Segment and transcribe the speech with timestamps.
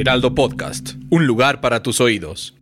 [0.00, 2.54] Heraldo Podcast, un lugar para tus oídos.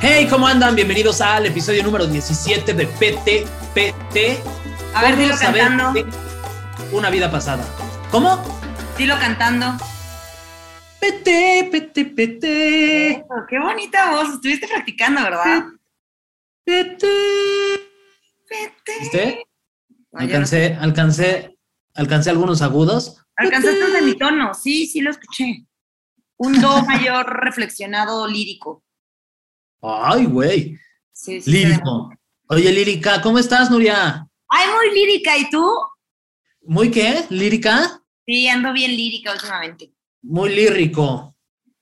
[0.00, 0.74] Hey, ¿cómo andan?
[0.74, 4.16] Bienvenidos al episodio número 17 de PTPT.
[4.94, 6.06] A ver, dilo ¿Cómo saber cantando.
[6.92, 7.66] Una vida pasada.
[8.10, 8.42] ¿Cómo?
[8.96, 9.76] Dilo cantando.
[11.00, 13.10] PT, PT, PT.
[13.10, 14.36] Eso, qué bonita voz.
[14.36, 15.64] Estuviste practicando, ¿verdad?
[16.64, 17.06] PT.
[18.48, 19.00] Vete.
[19.00, 19.46] ¿Viste?
[20.14, 20.56] No, yo no sé.
[20.56, 21.58] Alcancé, alcancé,
[21.94, 23.20] alcancé algunos agudos.
[23.36, 24.54] Alcanzaste un semitono.
[24.54, 25.66] Sí, sí lo escuché.
[26.36, 28.84] Un do mayor reflexionado lírico.
[29.82, 30.78] Ay, güey.
[31.12, 31.50] Sí, sí.
[31.50, 32.10] Lírico.
[32.48, 34.26] Oye, lírica, ¿cómo estás, Nuria?
[34.48, 35.36] Ay, muy lírica.
[35.36, 35.66] ¿Y tú?
[36.62, 37.24] ¿Muy qué?
[37.30, 38.00] ¿Lírica?
[38.26, 39.92] Sí, ando bien lírica últimamente.
[40.22, 41.36] Muy lírico.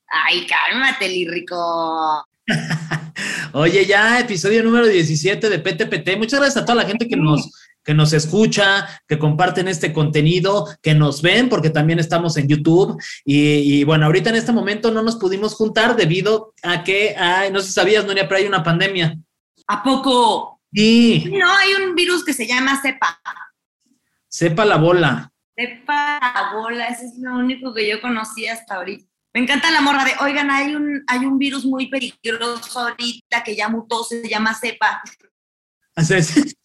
[0.07, 2.27] Ay, cálmate, lírico.
[3.53, 6.17] Oye, ya episodio número 17 de PTPT.
[6.17, 7.51] Muchas gracias a toda la gente que nos,
[7.85, 13.01] que nos escucha, que comparten este contenido, que nos ven, porque también estamos en YouTube.
[13.25, 17.51] Y, y bueno, ahorita en este momento no nos pudimos juntar debido a que, ay,
[17.51, 19.17] no sé si sabías, Nuria, pero hay una pandemia.
[19.67, 20.61] ¿A poco?
[20.73, 23.21] Y No, hay un virus que se llama cepa.
[24.29, 25.31] sepa la bola.
[25.55, 29.07] Cepa bola, ese es lo único que yo conocí hasta ahorita.
[29.35, 33.57] Me encanta la morra de, oigan, hay un, hay un virus muy peligroso ahorita que
[33.57, 35.03] ya mutó, se llama cepa.
[35.95, 36.57] Así es.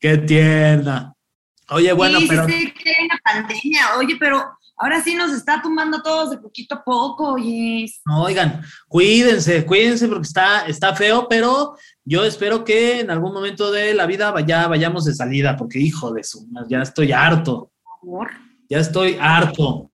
[0.00, 1.14] Qué tierna.
[1.68, 3.96] Oye, bueno, sí, pero sí, sí, que hay una pandemia.
[3.98, 4.44] Oye, pero
[4.76, 7.86] ahora sí nos está tumbando a todos de poquito a poco, oye.
[8.06, 13.70] no, oigan, cuídense, cuídense porque está, está feo, pero yo espero que en algún momento
[13.70, 18.00] de la vida vaya, vayamos de salida, porque hijo de su, ya estoy harto, Por
[18.00, 18.30] favor.
[18.68, 19.90] ya estoy harto.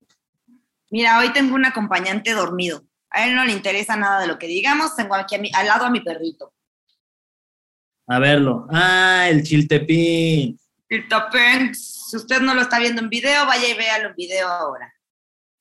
[0.90, 2.84] Mira, hoy tengo un acompañante dormido.
[3.10, 4.94] A él no le interesa nada de lo que digamos.
[4.94, 6.52] Tengo aquí a mi- al lado a mi perrito.
[8.06, 8.66] A verlo.
[8.70, 10.58] Ah, el chiltepín.
[11.08, 12.06] Tapenx.
[12.10, 14.92] Si usted no lo está viendo en video, vaya y véalo en video ahora.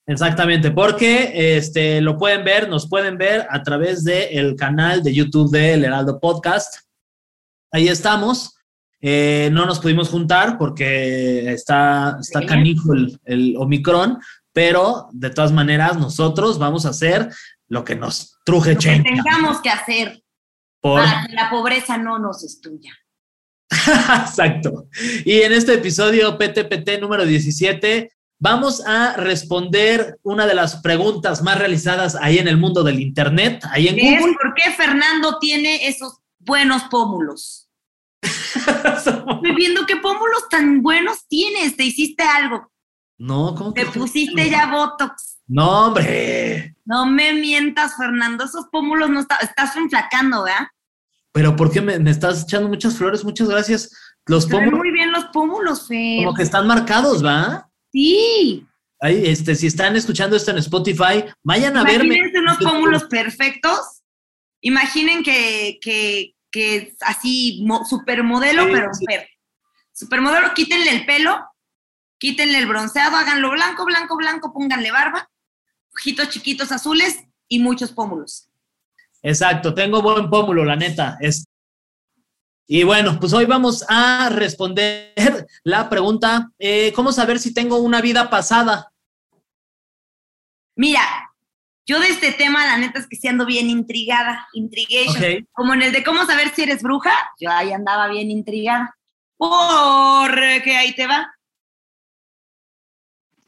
[0.07, 5.50] Exactamente, porque este, lo pueden ver, nos pueden ver a través del canal de YouTube
[5.51, 6.75] de El Heraldo Podcast.
[7.72, 8.55] Ahí estamos.
[9.01, 12.45] Eh, no nos pudimos juntar porque está, está Sí.
[12.45, 14.19] canijo el, el Omicron,
[14.53, 17.29] pero de todas maneras nosotros vamos a hacer
[17.67, 20.22] lo que nos truje Lo que tengamos que hacer
[20.85, 22.94] por para que la pobreza no nos destruya.
[24.22, 24.88] Exacto.
[25.25, 31.57] Y en este episodio PTPT número 17 vamos a responder una de las preguntas más
[31.57, 34.35] realizadas ahí en el mundo del Internet, ahí en Es Google.
[34.40, 37.67] por qué Fernando tiene esos buenos pómulos.
[38.22, 41.75] Estoy viendo qué pómulos tan buenos tienes.
[41.75, 42.72] Te hiciste algo.
[43.17, 43.85] no, ¿cómo que?
[43.85, 45.40] Te pusiste ya Botox.
[45.47, 46.75] No, hombre.
[46.85, 48.46] No me mientas, Fernando.
[48.46, 50.67] Esos pómulos no está, estás enflacando, ¿verdad?
[51.35, 53.25] Pero ¿por qué me, me estás echando muchas flores?
[53.25, 53.91] Muchas gracias.
[54.25, 56.23] Los pómulos muy bien los pómulos, Fer.
[56.23, 57.69] como que están marcados, ¿va?
[57.91, 58.66] Sí.
[59.01, 62.06] Ahí, este, si están escuchando esto en Spotify, vayan a verme.
[62.16, 64.01] Imagínense unos pómulos perfectos.
[64.62, 69.06] Imaginen que, que, que es así, mo- supermodelo, Sí, pero sí.
[69.06, 69.28] Fer.
[69.91, 71.38] Supermodelo, quítenle el pelo,
[72.17, 75.29] quítenle el bronceado, háganlo blanco, blanco, blanco, pónganle barba,
[75.94, 77.19] ojitos chiquitos azules
[77.50, 78.50] y muchos pómulos.
[79.25, 81.18] Exacto, tengo buen pómulo, la neta.
[81.19, 81.47] Es...
[82.68, 88.02] Y bueno, pues hoy vamos a responder la pregunta, eh, ¿cómo saber si tengo una
[88.02, 88.91] vida pasada?
[90.75, 91.02] Mira,
[91.88, 95.18] yo de este tema, la neta es que sí ando bien intrigada, intrigation.
[95.18, 95.47] Ok.
[95.53, 98.96] Como en el de cómo saber si eres bruja, yo ahí andaba bien intrigada.
[99.38, 101.34] Porque ahí te va.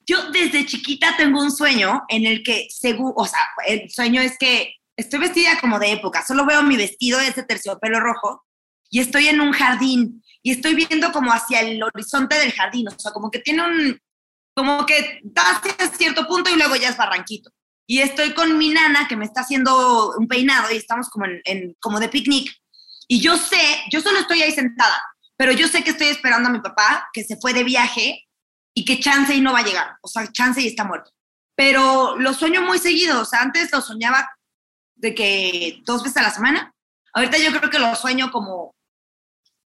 [0.07, 4.39] Yo desde chiquita tengo un sueño en el que, según, o sea, el sueño es
[4.39, 8.45] que estoy vestida como de época, solo veo mi vestido de ese terciopelo rojo
[8.89, 12.99] y estoy en un jardín y estoy viendo como hacia el horizonte del jardín, o
[12.99, 13.99] sea, como que tiene un,
[14.55, 17.51] como que da hacia cierto punto y luego ya es barranquito.
[17.89, 21.41] Y estoy con mi nana que me está haciendo un peinado y estamos como, en,
[21.45, 22.51] en- como de picnic.
[23.07, 23.61] Y yo sé,
[23.91, 25.01] yo solo estoy ahí sentada,
[25.37, 28.25] pero yo sé que estoy esperando a mi papá, que se fue de viaje
[28.73, 29.95] y que chance y no va a llegar.
[30.01, 31.11] O sea, chance y está muerto.
[31.55, 33.21] Pero lo sueño muy seguido.
[33.21, 34.29] O sea, antes lo soñaba
[34.97, 36.73] de que dos veces a la semana.
[37.13, 38.75] Ahorita yo creo que lo sueño como,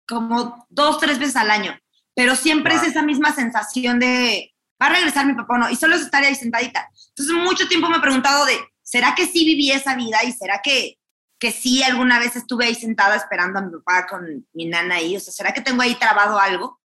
[0.06, 1.78] como dos, tres veces al año,
[2.14, 5.76] pero siempre es esa misma sensación de, va a regresar mi papá o no, y
[5.76, 6.88] solo es estar ahí sentadita.
[7.10, 10.60] Entonces, mucho tiempo me he preguntado de, ¿será que sí viví esa vida y será
[10.62, 10.98] que,
[11.38, 15.16] que sí alguna vez estuve ahí sentada esperando a mi papá con mi nana ahí?
[15.16, 16.80] O sea, ¿será que tengo ahí trabado algo?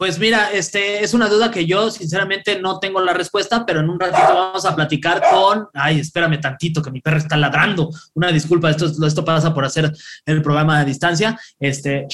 [0.00, 3.90] Pues mira, este es una duda que yo sinceramente no tengo la respuesta, pero en
[3.90, 5.68] un ratito vamos a platicar con.
[5.74, 7.90] Ay, espérame tantito, que mi perro está ladrando.
[8.14, 9.92] Una disculpa, esto, esto pasa por hacer
[10.24, 11.38] el programa a distancia.
[11.58, 12.06] Este,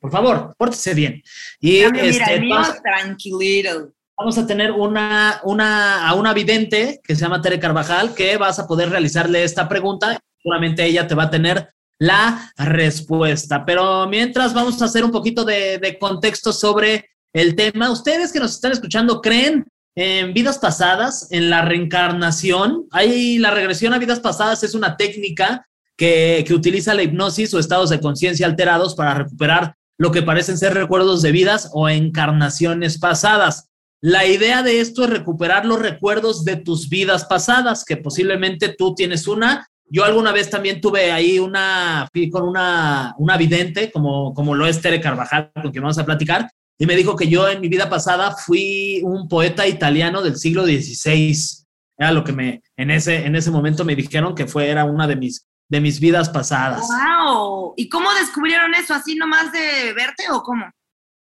[0.00, 1.22] por favor, pórtese bien.
[1.60, 3.92] Y mira, este, mío, tranquilito.
[4.16, 8.58] Vamos a tener una, una, a una vidente que se llama Tere Carvajal, que vas
[8.60, 10.18] a poder realizarle esta pregunta.
[10.42, 11.68] Seguramente ella te va a tener
[11.98, 13.66] la respuesta.
[13.66, 17.90] Pero mientras vamos a hacer un poquito de, de contexto sobre el tema.
[17.90, 22.86] Ustedes que nos están escuchando, ¿creen en vidas pasadas, en la reencarnación?
[22.90, 25.66] Hay la regresión a vidas pasadas es una técnica
[25.98, 30.56] que, que utiliza la hipnosis o estados de conciencia alterados para recuperar lo que parecen
[30.56, 33.68] ser recuerdos de vidas o encarnaciones pasadas.
[34.00, 38.94] La idea de esto es recuperar los recuerdos de tus vidas pasadas, que posiblemente tú
[38.94, 39.66] tienes una.
[39.90, 44.80] Yo alguna vez también tuve ahí una, con una, una vidente, como, como lo es
[44.80, 47.88] Tere Carvajal, con quien vamos a platicar, y me dijo que yo en mi vida
[47.88, 51.64] pasada fui un poeta italiano del siglo XVI.
[51.96, 55.06] Era lo que me, en ese, en ese momento me dijeron que fue, era una
[55.06, 56.86] de mis, de mis vidas pasadas.
[56.86, 57.74] ¡Wow!
[57.76, 58.92] ¿Y cómo descubrieron eso?
[58.92, 60.70] ¿Así nomás de verte o cómo?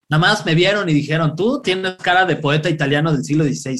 [0.10, 3.78] Nada más me vieron y dijeron, tú tienes cara de poeta italiano del siglo XVI.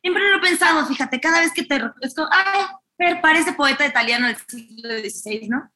[0.00, 1.80] Siempre lo he pensado, fíjate, cada vez que te...
[2.00, 5.70] Es como, ay, parece poeta italiano del siglo XVI, ¿no?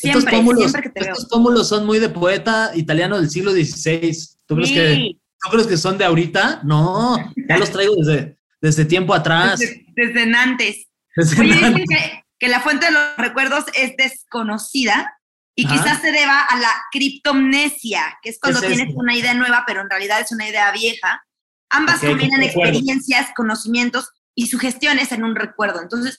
[0.00, 3.52] Siempre, estos pómulos, siempre que te estos pómulos son muy de poeta italiano del siglo
[3.52, 4.16] XVI.
[4.46, 6.62] ¿Tú, crees que, ¿Tú crees que son de ahorita?
[6.64, 7.18] No,
[7.48, 9.60] ya los traigo desde, desde tiempo atrás.
[9.60, 10.86] Desde, desde antes.
[11.14, 15.12] Desde Oye, dicen que, que, la fuente de los recuerdos es desconocida
[15.54, 15.74] y Ajá.
[15.74, 18.98] quizás se deba a la criptomnesia, que es cuando es tienes eso?
[18.98, 21.22] una idea nueva, pero en realidad es una idea vieja.
[21.68, 25.82] Ambas okay, combinan experiencias, conocimientos y sugestiones en un recuerdo.
[25.82, 26.18] Entonces,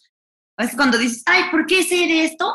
[0.59, 2.53] es cuando dices, ay, ¿por qué sé de esto?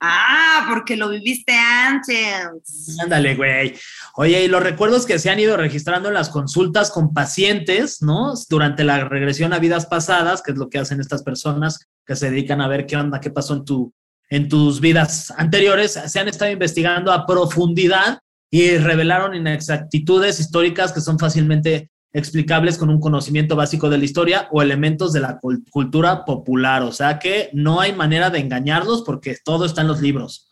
[0.00, 2.98] Ah, porque lo viviste antes.
[3.02, 3.74] Ándale, güey.
[4.16, 8.32] Oye, y los recuerdos que se han ido registrando en las consultas con pacientes, ¿no?
[8.48, 12.30] Durante la regresión a vidas pasadas, que es lo que hacen estas personas que se
[12.30, 13.92] dedican a ver qué onda, qué pasó en, tu,
[14.30, 18.20] en tus vidas anteriores, se han estado investigando a profundidad
[18.50, 24.48] y revelaron inexactitudes históricas que son fácilmente explicables con un conocimiento básico de la historia
[24.50, 25.38] o elementos de la
[25.70, 26.82] cultura popular.
[26.82, 30.50] O sea que no hay manera de engañarlos porque todo está en los libros.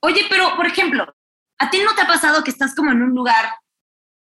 [0.00, 1.04] Oye, pero por ejemplo,
[1.58, 3.46] ¿a ti no te ha pasado que estás como en un lugar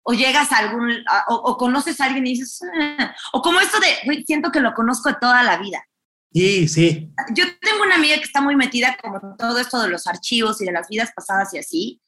[0.03, 3.59] o llegas a algún, a, o, o, conoces a alguien y dices, ah", o como
[3.59, 5.83] esto de, siento que lo conozco de toda la vida?
[6.33, 7.11] Sí, sí.
[7.33, 10.61] Yo tengo una amiga que está muy metida como en todo esto de los archivos
[10.61, 12.01] y de las vidas pasadas y así,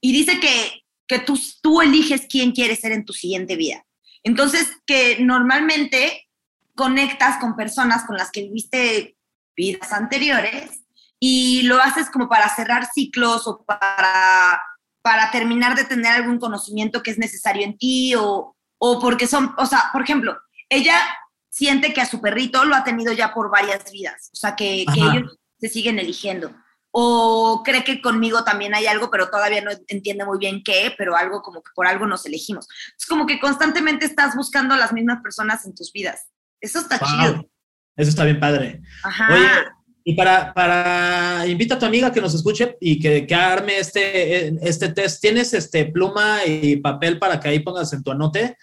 [0.00, 0.81] y dice que
[1.12, 3.84] que tú, tú eliges quién quieres ser en tu siguiente vida.
[4.22, 6.26] Entonces, que normalmente
[6.74, 9.18] conectas con personas con las que viviste
[9.54, 10.84] vidas anteriores
[11.20, 14.62] y lo haces como para cerrar ciclos o para,
[15.02, 19.54] para terminar de tener algún conocimiento que es necesario en ti o, o porque son,
[19.58, 20.38] o sea, por ejemplo,
[20.70, 20.98] ella
[21.50, 24.86] siente que a su perrito lo ha tenido ya por varias vidas, o sea, que,
[24.94, 26.54] que ellos se siguen eligiendo
[26.92, 31.16] o cree que conmigo también hay algo, pero todavía no entiende muy bien qué, pero
[31.16, 32.68] algo como que por algo nos elegimos.
[32.98, 36.28] Es como que constantemente estás buscando a las mismas personas en tus vidas.
[36.60, 37.08] Eso está wow.
[37.08, 37.50] chido.
[37.96, 38.82] Eso está bien padre.
[39.02, 39.32] Ajá.
[39.32, 39.48] Oye,
[40.04, 44.48] y para, para, invita a tu amiga que nos escuche y que, que arme este,
[44.66, 45.20] este test.
[45.20, 48.56] ¿Tienes este pluma y papel para que ahí pongas en tu anote?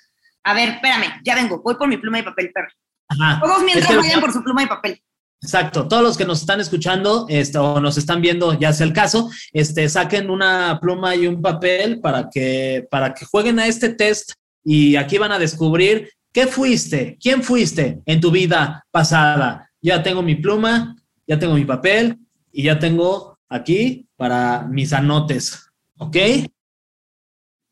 [0.44, 2.70] A ver, espérame, ya vengo, voy por mi pluma y papel, perro.
[3.08, 3.40] Ajá.
[3.42, 5.02] Todos mientras este, vayan por su pluma y papel.
[5.42, 8.92] Exacto, todos los que nos están escuchando este, o nos están viendo, ya sea el
[8.92, 13.90] caso, este, saquen una pluma y un papel para que, para que jueguen a este
[13.90, 14.34] test
[14.66, 19.72] y aquí van a descubrir qué fuiste, quién fuiste en tu vida pasada.
[19.82, 22.18] Ya tengo mi pluma, ya tengo mi papel
[22.52, 26.18] y ya tengo aquí para mis anotes, ¿ok?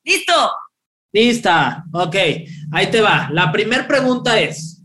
[0.06, 0.52] Listo.
[1.12, 2.16] Lista, ok,
[2.72, 3.30] ahí te va.
[3.32, 4.77] La primera pregunta es,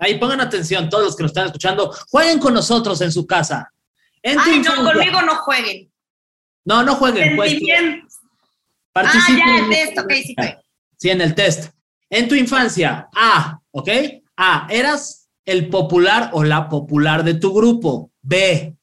[0.00, 3.70] Ahí pongan atención, todos los que nos están escuchando, jueguen con nosotros en su casa.
[4.22, 5.92] En Ay, no, conmigo no jueguen.
[6.64, 7.36] No, no jueguen.
[7.36, 8.06] Pues, bien.
[8.94, 10.58] Ah, ya, el test, ok, sí fue.
[10.96, 11.72] Sí, en el test.
[12.08, 13.88] En tu infancia, A, ¿ok?
[14.36, 18.10] A, eras el popular o la popular de tu grupo.
[18.22, 18.74] B,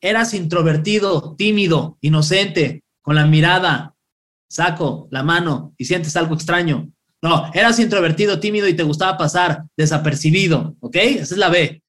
[0.00, 3.94] eras introvertido, tímido, inocente, con la mirada,
[4.48, 6.93] saco la mano y sientes algo extraño.
[7.24, 10.94] No, eras introvertido, tímido y te gustaba pasar desapercibido, ¿ok?
[10.96, 11.82] Esa es la B.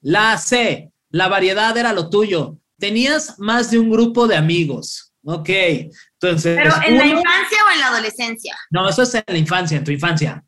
[0.00, 2.56] La C, la variedad era lo tuyo.
[2.78, 5.12] Tenías más de un grupo de amigos.
[5.24, 5.50] Ok.
[5.50, 6.56] Entonces.
[6.56, 8.56] ¿Pero en la infancia o en la adolescencia?
[8.70, 10.42] No, eso es en la infancia, en tu infancia.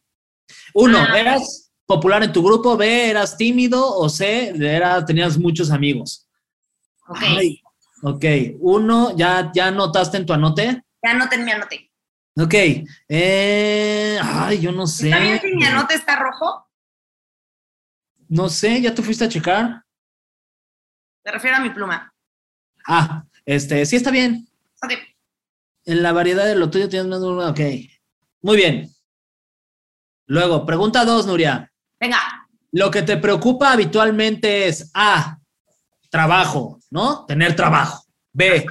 [0.72, 1.20] Uno, Ah.
[1.20, 2.78] eras popular en tu grupo.
[2.78, 3.94] B, eras tímido.
[3.98, 6.26] O C, era, tenías muchos amigos.
[7.08, 7.18] Ok.
[7.20, 7.60] Ay,
[8.02, 8.24] ok.
[8.60, 10.82] Uno, ¿ya, ¿ya anotaste en tu anote?
[11.04, 11.90] Ya no me anoté.
[12.36, 12.54] Ok.
[13.08, 15.08] Eh, ay, yo no sé.
[15.08, 16.68] ¿Está bien si mi anote está rojo?
[18.28, 19.84] No sé, ¿ya te fuiste a checar?
[21.24, 22.12] Me refiero a mi pluma.
[22.86, 24.48] Ah, este, sí está bien.
[24.82, 24.92] Ok.
[25.86, 27.50] En la variedad de lo tuyo tienes más.
[27.50, 27.60] Ok.
[28.42, 28.90] Muy bien.
[30.26, 31.70] Luego, pregunta dos, Nuria.
[32.00, 32.18] Venga.
[32.72, 35.38] Lo que te preocupa habitualmente es A,
[36.10, 37.24] trabajo, ¿no?
[37.26, 38.04] Tener trabajo.
[38.32, 38.66] B,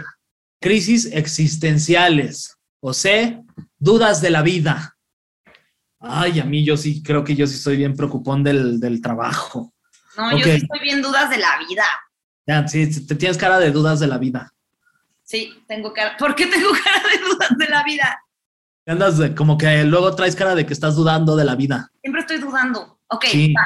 [0.60, 2.58] crisis existenciales.
[2.86, 3.42] O C,
[3.80, 4.98] dudas de la vida.
[6.02, 9.74] Ay, a mí yo sí creo que yo sí soy bien preocupón del, del trabajo.
[10.18, 11.86] No, yo sí estoy bien dudas de la vida.
[12.46, 14.54] Ya, sí, te tienes cara de dudas de la vida.
[15.24, 16.18] Sí, tengo cara.
[16.18, 18.20] ¿Por qué tengo cara de dudas de la vida?
[18.86, 21.90] Andas de- como que luego traes cara de que estás dudando de la vida.
[22.02, 23.00] Siempre estoy dudando.
[23.08, 23.54] Ok, Sí.
[23.54, 23.66] va.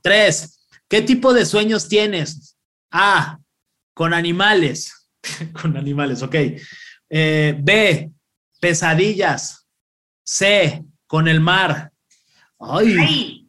[0.00, 2.56] Tres, ¿qué tipo de sueños tienes?
[2.92, 3.40] A,
[3.94, 5.08] con animales.
[5.60, 6.36] con animales, ok.
[7.10, 8.12] Eh, B,
[8.64, 9.66] pesadillas.
[10.24, 11.92] C, con el mar.
[12.58, 13.48] Ay, Ay,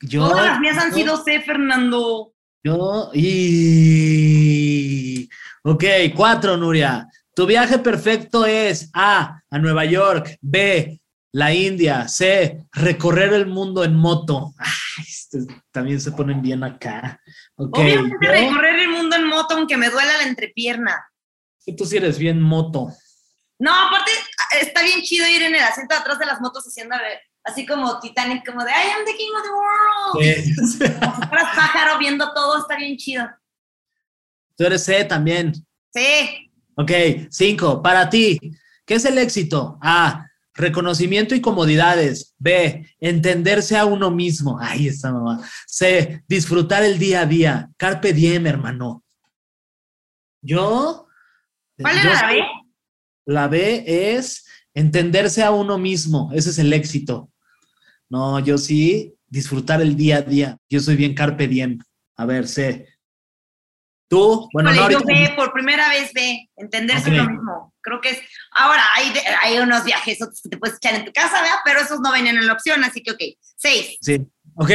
[0.00, 0.28] yo.
[0.28, 2.34] todas las mías han yo- sido C, Fernando.
[2.64, 3.12] Yo.
[3.14, 5.28] Y.
[5.62, 5.84] Ok,
[6.16, 7.06] cuatro, Nuria.
[7.32, 10.36] Tu viaje perfecto es A, a Nueva York.
[10.40, 11.00] B,
[11.32, 12.08] la India.
[12.08, 14.52] C, recorrer el mundo en moto.
[14.58, 15.04] Ay,
[15.70, 17.20] también se ponen bien acá.
[17.54, 17.78] Ok.
[17.78, 21.06] Obviamente yo- recorrer el mundo en moto aunque me duela la entrepierna.
[21.76, 22.88] Tú sí eres bien moto.
[23.58, 24.10] No, aparte
[24.60, 27.20] está bien chido ir en el asiento de atrás de las motos haciendo a ver,
[27.44, 30.68] así como Titanic, como de I am the king of the world.
[30.68, 30.84] Sí.
[31.00, 33.28] Como pájaro viendo todo, está bien chido.
[34.56, 35.52] Tú eres C también.
[35.92, 36.48] Sí,
[36.80, 36.92] Ok,
[37.28, 37.82] cinco.
[37.82, 38.38] Para ti,
[38.86, 39.78] ¿qué es el éxito?
[39.82, 42.36] A, reconocimiento y comodidades.
[42.38, 44.60] B, entenderse a uno mismo.
[44.60, 45.40] Ahí está, mamá.
[45.66, 47.70] C, disfrutar el día a día.
[47.76, 49.02] Carpe diem, hermano.
[50.40, 51.08] Yo.
[51.80, 52.42] ¿cuál era la B?
[53.28, 56.30] La B es entenderse a uno mismo.
[56.34, 57.30] Ese es el éxito.
[58.08, 60.56] No, yo sí, disfrutar el día a día.
[60.70, 61.78] Yo soy bien carpe diem.
[62.16, 62.86] A ver, C.
[64.08, 67.16] Tú, bueno, no, Híjole, yo B, por primera vez B, entenderse Ok.
[67.16, 67.74] lo mismo.
[67.82, 68.18] Creo que es.
[68.52, 71.58] Ahora, hay, de- hay unos viajes otros que te puedes echar en tu casa, ¿verdad?
[71.66, 73.20] Pero esos no venían en la opción, así que ok.
[73.56, 73.98] Seis.
[74.00, 74.26] Sí.
[74.54, 74.70] Ok.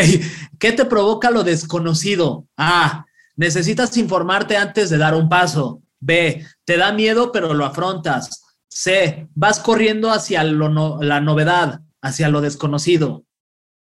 [0.59, 2.47] ¿Qué te provoca lo desconocido?
[2.55, 3.05] A.
[3.35, 5.81] Necesitas informarte antes de dar un paso.
[6.03, 6.45] B.
[6.65, 8.43] Te da miedo, pero lo afrontas.
[8.69, 9.27] C.
[9.35, 13.23] Vas corriendo hacia lo no- la novedad, hacia lo desconocido.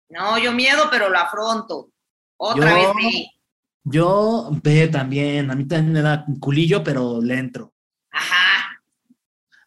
[0.09, 1.89] No, yo miedo, pero lo afronto.
[2.37, 3.27] Otra Yo- vez B.
[3.83, 5.51] Yo, B también.
[5.51, 7.73] A mí también me da culillo, pero le entro.
[8.11, 8.79] Ajá.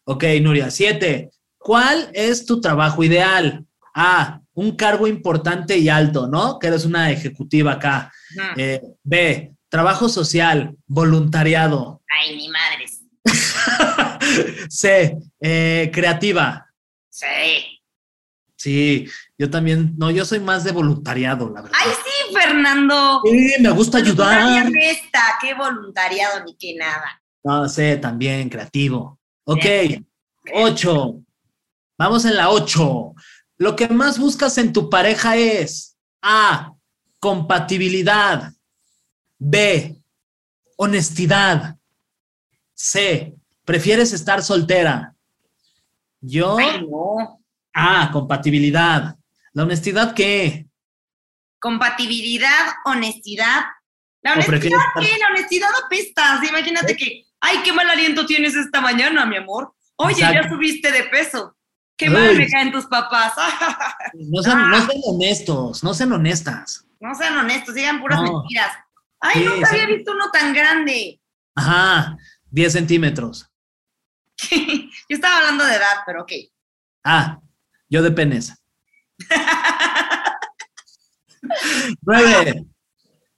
[0.05, 0.69] Ok, Nuria.
[0.71, 1.31] Siete.
[1.57, 3.65] ¿Cuál es tu trabajo ideal?
[3.93, 4.41] A.
[4.53, 6.59] Un cargo importante y alto, ¿no?
[6.59, 8.11] Que eres una ejecutiva acá.
[8.57, 9.53] Eh, B.
[9.69, 12.01] Trabajo social, voluntariado.
[12.09, 12.85] Ay, mi madre.
[14.69, 15.17] C.
[15.39, 16.67] eh, creativa.
[17.09, 17.79] Sí.
[18.55, 19.07] Sí,
[19.37, 19.93] yo también.
[19.97, 21.77] No, yo soy más de voluntariado, la verdad.
[21.79, 23.21] Ay, sí, Fernando.
[23.23, 24.69] Sí, me gusta ayudar.
[24.81, 27.21] Esta, qué voluntariado ni qué nada.
[27.43, 29.19] No sé, también creativo.
[29.45, 29.65] Ok,
[30.53, 31.21] ocho.
[31.97, 33.13] Vamos en la ocho.
[33.57, 36.73] Lo que más buscas en tu pareja es A.
[37.19, 38.51] Compatibilidad.
[39.39, 39.95] B.
[40.75, 41.77] Honestidad.
[42.73, 43.33] C.
[43.65, 45.15] Prefieres estar soltera.
[46.21, 46.57] Yo.
[46.57, 47.41] Ay, no.
[47.73, 49.15] Ah, compatibilidad.
[49.53, 50.67] ¿La honestidad qué?
[51.59, 53.65] Compatibilidad, honestidad.
[54.21, 55.17] ¿La ¿O honestidad estar- qué?
[55.19, 56.39] La honestidad apesta.
[56.41, 59.73] Sí, imagínate que, ay, qué mal aliento tienes esta mañana, mi amor.
[59.97, 61.55] Oye, ya subiste de peso.
[61.97, 63.33] Qué mal me caen tus papás.
[64.13, 66.85] No sean, no sean honestos, no sean honestas.
[67.01, 68.39] no sean honestos, digan puras No.
[68.39, 68.71] mentiras.
[69.21, 71.19] Ay, nunca había visto uno tan grande.
[71.55, 72.17] Ajá,
[72.51, 73.49] 10 centímetros.
[74.49, 74.57] Yo
[75.09, 76.31] estaba hablando de edad, pero ok.
[77.03, 77.39] Ah,
[77.89, 78.53] yo de penes.
[82.01, 82.65] Nueve.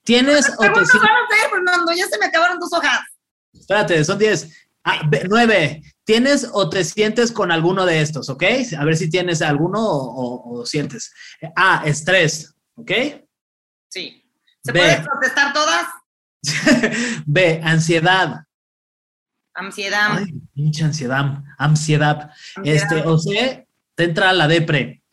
[0.04, 1.92] ¿Tienes o te ¿Cuántos sientes- van a hacer, Fernando?
[1.94, 3.02] Ya se me acabaron dos hojas.
[3.54, 4.50] Espérate, son 10.
[4.84, 5.84] Ah, nueve.
[6.04, 8.44] ¿Tienes o te sientes con alguno de estos, ok?
[8.80, 10.06] A ver si tienes alguno o,
[10.56, 11.14] o- o sientes.
[11.56, 12.92] A, estrés, ¿ok?
[13.90, 14.21] Sí.
[14.64, 14.80] ¿Se Ve.
[14.80, 15.88] pueden contestar todas?
[17.26, 18.44] B, ansiedad.
[19.54, 20.18] Ansiedad.
[20.18, 22.32] Ay, pinche ansiedad, ansiedad.
[22.64, 23.64] Este, o sea,
[23.96, 25.04] te entra la depre,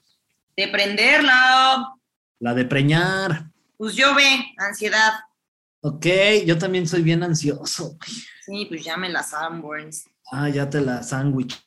[0.57, 1.93] De prenderla.
[2.39, 3.51] la de preñar.
[3.77, 5.13] Pues yo ve, ansiedad.
[5.81, 6.07] Ok,
[6.47, 7.97] yo también soy bien ansioso.
[8.47, 10.05] Sí, pues llame las Sanborns.
[10.31, 11.59] Ah, ya te la sándwich.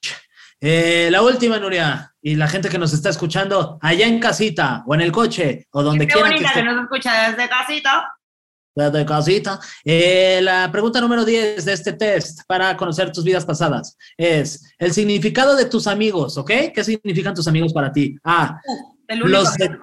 [0.63, 4.93] Eh, la última, Nuria, y la gente que nos está escuchando allá en casita o
[4.93, 8.13] en el coche o donde Qué quiera que bonita que nos escucha desde casita.
[8.75, 9.59] Desde casita.
[9.83, 14.93] Eh, la pregunta número 10 de este test para conocer tus vidas pasadas es el
[14.93, 16.51] significado de tus amigos, ¿ok?
[16.73, 18.15] ¿Qué significan tus amigos para ti?
[18.23, 19.79] A, Uh, el único los de,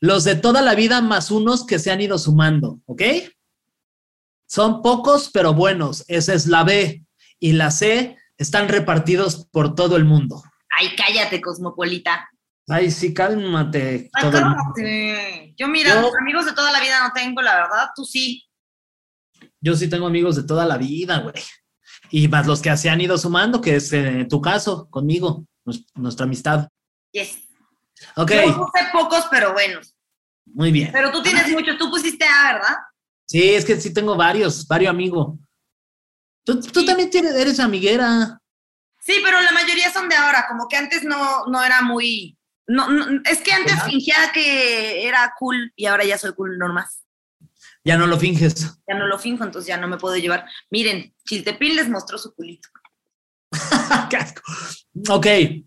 [0.00, 3.02] los de toda la vida más unos que se han ido sumando, ¿ok?
[4.48, 7.04] Son pocos pero buenos, esa es la B.
[7.38, 10.42] Y la C están repartidos por todo el mundo.
[10.78, 12.28] Ay, cállate, cosmopolita.
[12.68, 14.10] Ay, sí, cálmate.
[14.12, 14.58] Ay, todo el mundo.
[14.74, 15.54] cálmate.
[15.56, 17.88] Yo, mira, Yo- amigos de toda la vida no tengo, la verdad.
[17.94, 18.44] Tú sí.
[19.60, 21.34] Yo sí tengo amigos de toda la vida, güey.
[22.10, 25.84] Y más los que se han ido sumando, que es eh, tu caso, conmigo, nues-
[25.94, 26.68] nuestra amistad.
[27.12, 27.38] Yes.
[28.16, 29.94] Ok, Yo puse pocos, pero buenos.
[30.46, 30.90] muy bien.
[30.92, 31.76] Pero tú tienes muchos.
[31.78, 32.76] Tú pusiste A, ¿verdad?
[33.26, 35.38] Sí, es que sí tengo varios, varios amigos.
[36.44, 36.86] Tú, tú Sí.
[36.86, 38.40] también tienes, eres amiguera.
[39.00, 40.46] Sí, pero la mayoría son de ahora.
[40.48, 42.36] Como que antes no, no era muy...
[42.66, 46.86] No, no, es que antes fingía que era cool y ahora ya soy cool normal.
[47.84, 48.78] Ya no lo finges.
[48.88, 50.46] Ya no lo finjo, entonces ya no me puedo llevar.
[50.70, 52.68] Miren, Chiltepín les mostró su culito.
[54.10, 54.40] Qué asco.
[55.10, 55.26] ok,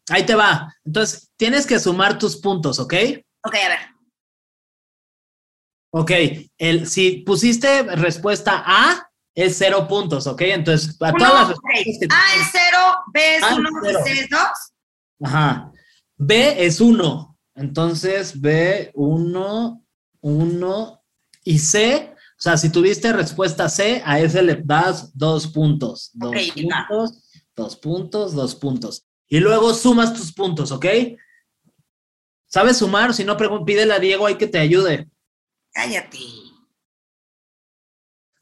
[0.09, 0.73] ahí te va.
[0.85, 2.93] Entonces, tienes que sumar tus puntos, ¿ok?
[3.43, 3.79] Ok, a ver.
[5.91, 6.11] Ok,
[6.57, 10.41] el, si pusiste respuesta A, es cero puntos, ¿ok?
[10.41, 11.65] Entonces, a Uno, todas las ok.
[11.73, 13.99] respuestas que A es cero, B es A uno, cero.
[14.03, 15.29] C es dos.
[15.29, 15.71] Ajá.
[16.17, 17.37] B es 1.
[17.55, 19.85] Entonces, B, 1,
[20.21, 21.03] 1
[21.43, 22.13] y C.
[22.37, 26.11] O sea, si tuviste respuesta C, a ese le das dos puntos.
[26.13, 26.53] Dos va.
[26.53, 27.23] puntos,
[27.55, 29.05] dos puntos, dos puntos.
[29.27, 30.85] Y luego sumas tus puntos, ¿ok?
[32.47, 33.13] ¿Sabes sumar?
[33.13, 35.09] Si no, pídele a Diego ahí que te ayude.
[35.71, 36.19] Cállate.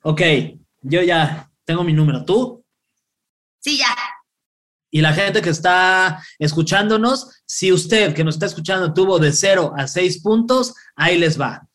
[0.04, 0.22] Ok,
[0.84, 2.24] yo ya tengo mi número.
[2.24, 2.64] ¿Tú?
[3.60, 3.88] Sí, ya.
[4.92, 9.74] Y la gente que está escuchándonos, si usted que nos está escuchando tuvo de 0
[9.76, 11.68] a 6 puntos, ahí les va.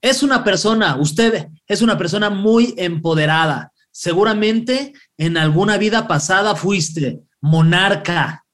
[0.00, 3.72] Es una persona, usted es una persona muy empoderada.
[3.90, 8.44] Seguramente en alguna vida pasada fuiste monarca.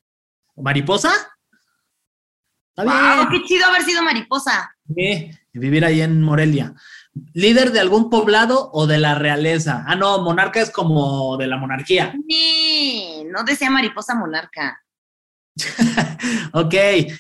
[0.57, 1.11] ¿Mariposa?
[2.71, 3.43] Está Wow, bien.
[3.43, 4.71] qué chido haber sido mariposa.
[4.95, 6.73] Sí, vivir ahí en Morelia.
[7.35, 9.85] ¿Líder de algún poblado o de la realeza?
[9.87, 12.15] Ah, no, monarca es como de la monarquía.
[12.29, 14.83] Sí, no decía mariposa monarca.
[16.53, 16.75] Ok,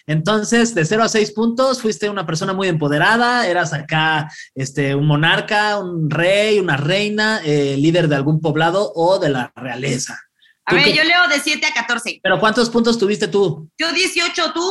[0.06, 5.06] entonces de 0 a 6 puntos fuiste una persona muy empoderada, eras acá este, un
[5.06, 10.18] monarca, un rey, una reina, eh, líder de algún poblado o de la realeza.
[10.64, 12.20] A ¿Tú ver, qué- yo leo de 7 a 14.
[12.22, 13.68] Pero ¿cuántos puntos tuviste tú?
[13.78, 14.62] Yo 18, tú.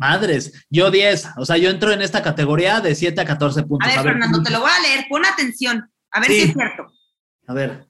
[0.00, 3.64] Madres, yo 10, o sea, yo entro en esta categoría de 7 a 14 A
[3.66, 3.86] puntos.
[3.94, 5.04] ver, Fernando, te lo voy a leer.
[5.10, 5.92] Pon atención.
[6.10, 6.40] A ver Sí.
[6.40, 6.86] si es cierto.
[7.46, 7.86] A ver,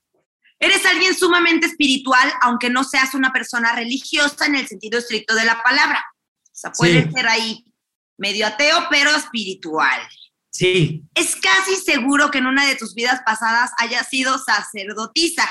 [0.62, 5.46] Eres alguien sumamente espiritual, aunque no seas una persona religiosa en el sentido estricto de
[5.46, 6.04] la palabra.
[6.44, 7.12] O sea, puedes Sí.
[7.12, 7.64] ser ahí
[8.18, 10.00] medio ateo, pero espiritual.
[10.50, 15.48] sí, Es casi seguro que en una de tus vidas pasadas hayas sido sacerdotisa.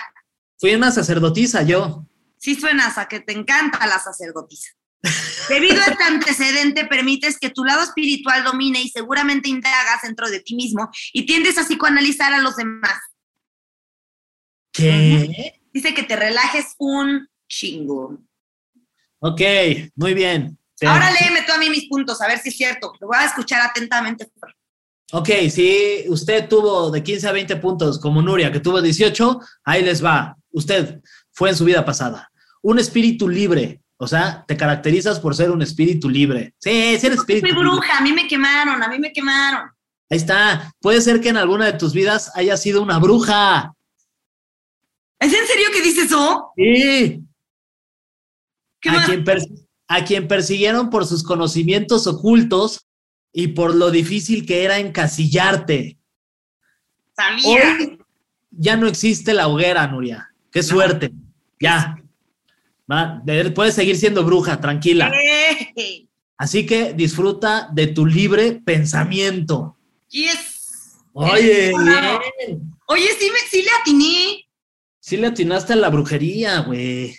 [0.60, 2.06] fui una sacerdotisa yo.
[2.38, 4.72] Sí suenas a que te encanta la sacerdotisa.
[5.48, 10.42] Debido a este antecedente, permites que tu lado espiritual domine y seguramente indagas dentro de
[10.42, 13.00] ti mismo y tiendes a psicoanalizar a los demás.
[14.72, 15.54] ¿Qué?
[15.74, 18.18] Dice que te relajes un chingo.
[19.20, 19.42] Ok,
[19.96, 20.58] muy bien.
[20.78, 22.94] Te- Ahora léeme tú a mí mis puntos, a ver si es cierto.
[23.00, 24.30] Lo voy a escuchar atentamente.
[25.12, 29.84] Ok, si usted tuvo de 15 a 20 puntos, como Nuria, que tuvo 18, ahí
[29.84, 30.38] les va.
[30.52, 32.32] Usted fue en su vida pasada.
[32.62, 33.82] Un espíritu libre.
[34.02, 36.54] O sea, te caracterizas por ser un espíritu libre.
[36.58, 37.70] Sí, eres espíritu Fui libre.
[37.70, 39.70] bruja, a mí me quemaron, a mí me quemaron.
[40.10, 40.72] Ahí está.
[40.80, 43.74] Puede ser que en alguna de tus vidas haya sido una bruja.
[45.20, 46.52] ¿Es en serio que dices eso?
[46.56, 47.22] Sí.
[48.80, 49.26] ¿Qué A quien,
[49.90, 52.88] a quien persiguieron por sus conocimientos ocultos
[53.34, 56.00] y por lo difícil que era encasillarte.
[57.18, 57.78] Sabía.
[57.78, 58.00] Hoy
[58.52, 60.34] ya no existe la hoguera, Nuria.
[60.52, 61.12] Qué suerte.
[61.60, 62.02] Ya.
[62.90, 65.12] Va, de- Puedes seguir siendo bruja, tranquila.
[65.14, 69.78] Eh, Así que disfruta de tu libre pensamiento.
[70.10, 70.98] yes.
[71.14, 72.74] Oye, bien.
[72.88, 74.50] Oye, sí, me, sí le atiné.
[75.00, 77.16] Sí le atinaste a la brujería, güey.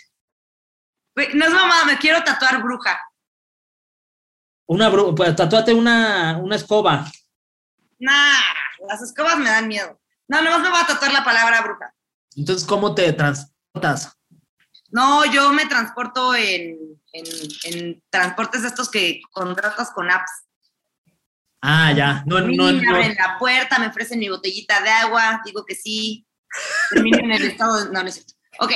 [1.33, 2.99] No es mamá, me quiero tatuar bruja.
[4.65, 7.11] Una bru pues tatúate una, una escoba.
[7.99, 8.39] Nah,
[8.87, 9.99] las escobas me dan miedo.
[10.27, 11.93] No, nomás me voy a tatuar la palabra bruja.
[12.35, 14.17] Entonces, ¿cómo te transportas?
[14.91, 16.77] No, yo me transporto en,
[17.13, 17.25] en,
[17.63, 20.31] en transportes estos que contratas con apps.
[21.61, 22.23] Ah, ya.
[22.25, 26.25] No, no, me abren la puerta, me ofrecen mi botellita de agua, digo que sí.
[26.89, 27.91] Termino en el estado de...
[27.91, 28.33] No, no es cierto.
[28.59, 28.71] Ok,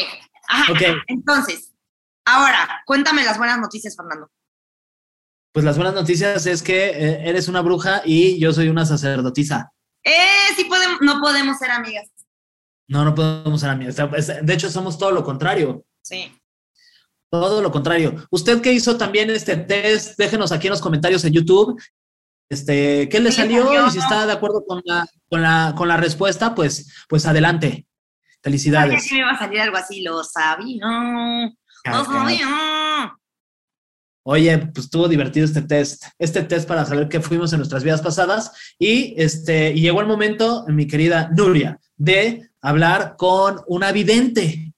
[0.47, 0.71] ajá.
[0.71, 0.81] Ok.
[1.07, 1.73] Entonces,
[2.25, 4.31] ahora, cuéntame las buenas noticias, Fernando.
[5.51, 9.71] Pues las buenas noticias es que eh, eres una bruja y yo soy una sacerdotisa.
[10.03, 12.09] Eh, sí podemos, no podemos ser amigas.
[12.87, 13.95] No, no podemos ser amigos.
[13.95, 15.85] De hecho, somos todo lo contrario.
[16.05, 16.31] Sí.
[17.31, 18.27] Todo lo contrario.
[18.29, 21.81] Usted que hizo también este test, déjenos aquí en los comentarios en YouTube.
[22.47, 23.65] Este, ¿qué le ¿Qué salió?
[23.65, 23.87] salió?
[23.87, 27.67] Y si está de acuerdo con la, con la, con la respuesta, pues, pues adelante.
[27.67, 29.07] Sabía Felicidades.
[29.09, 30.85] que me iba a salir algo así, lo sabía.
[31.85, 33.17] Lo sabía.
[34.27, 38.01] Oye, pues estuvo divertido este test, este test para saber qué fuimos en nuestras vidas
[38.01, 44.73] pasadas y este y llegó el momento, mi querida Nuria, de hablar con una vidente.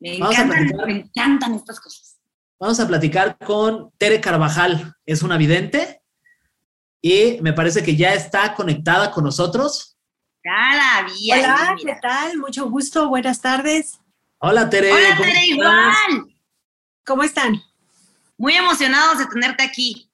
[0.00, 0.86] Me Vamos a encantan, platicar.
[0.86, 2.18] me encantan estas cosas.
[2.60, 6.02] Vamos a platicar con Tere Carvajal, es una vidente
[7.00, 9.96] y me parece que ya está conectada con nosotros.
[10.44, 11.94] Ya la vi ahí, Hola, mira.
[11.94, 12.38] ¿qué tal?
[12.38, 13.98] Mucho gusto, buenas tardes.
[14.38, 14.92] Hola Tere.
[14.92, 15.48] Hola, ¿cómo Tere, estás?
[15.48, 16.34] igual.
[17.06, 17.62] ¿Cómo están?
[18.36, 20.10] Muy emocionados de tenerte aquí.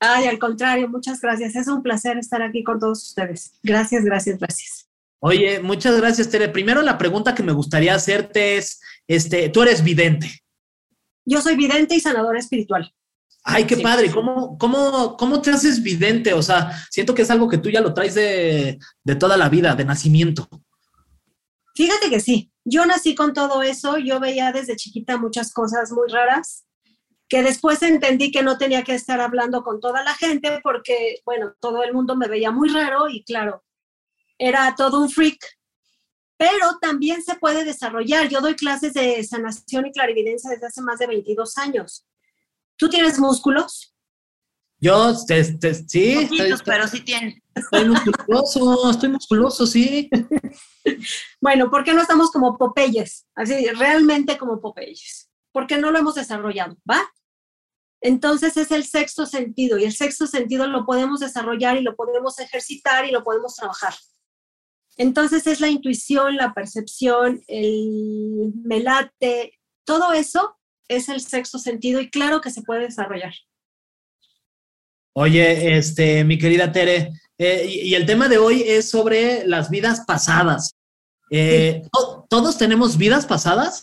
[0.00, 1.56] Ay, al contrario, muchas gracias.
[1.56, 3.52] Es un placer estar aquí con todos ustedes.
[3.62, 4.88] Gracias, gracias, gracias.
[5.20, 6.48] Oye, muchas gracias Tere.
[6.48, 10.30] Primero la pregunta que me gustaría hacerte es, este, tú eres vidente.
[11.24, 12.94] Yo soy vidente y sanadora espiritual.
[13.44, 13.82] Ay, qué Sí.
[13.82, 14.10] padre.
[14.10, 16.32] ¿Cómo, cómo, ¿Cómo te haces vidente?
[16.34, 19.48] O sea, siento que es algo que tú ya lo traes de, de toda la
[19.48, 20.48] vida, de nacimiento.
[21.74, 26.08] Fíjate que sí, yo nací con todo eso, yo veía desde chiquita muchas cosas muy
[26.10, 26.64] raras,
[27.28, 31.54] que después entendí que no tenía que estar hablando con toda la gente porque, bueno,
[31.60, 33.64] todo el mundo me veía muy raro y claro,
[34.38, 35.38] era todo un freak,
[36.38, 38.28] pero también se puede desarrollar.
[38.28, 42.06] Yo doy clases de sanación y clarividencia desde hace más de 22 años.
[42.76, 43.94] ¿Tú tienes músculos?
[44.80, 47.42] Yo, este, sí, estoy, pero sí tienen.
[47.52, 50.08] estoy musculoso, estoy musculoso, sí.
[51.40, 53.26] Bueno, ¿por qué no estamos como Popeyes?
[53.34, 55.28] Así, realmente como Popeyes.
[55.52, 57.02] Porque no lo hemos desarrollado, ¿va?
[58.00, 62.38] Entonces es el sexto sentido y el sexto sentido lo podemos desarrollar y lo podemos
[62.38, 63.92] ejercitar y lo podemos trabajar.
[64.98, 70.56] Entonces es la intuición, la percepción, el melate, todo eso
[70.88, 73.32] es el sexto sentido y claro que se puede desarrollar.
[75.14, 79.70] Oye, este, mi querida Tere, eh, y, y el tema de hoy es sobre las
[79.70, 80.72] vidas pasadas.
[81.30, 83.82] Eh, ¿to- ¿Todos tenemos vidas pasadas?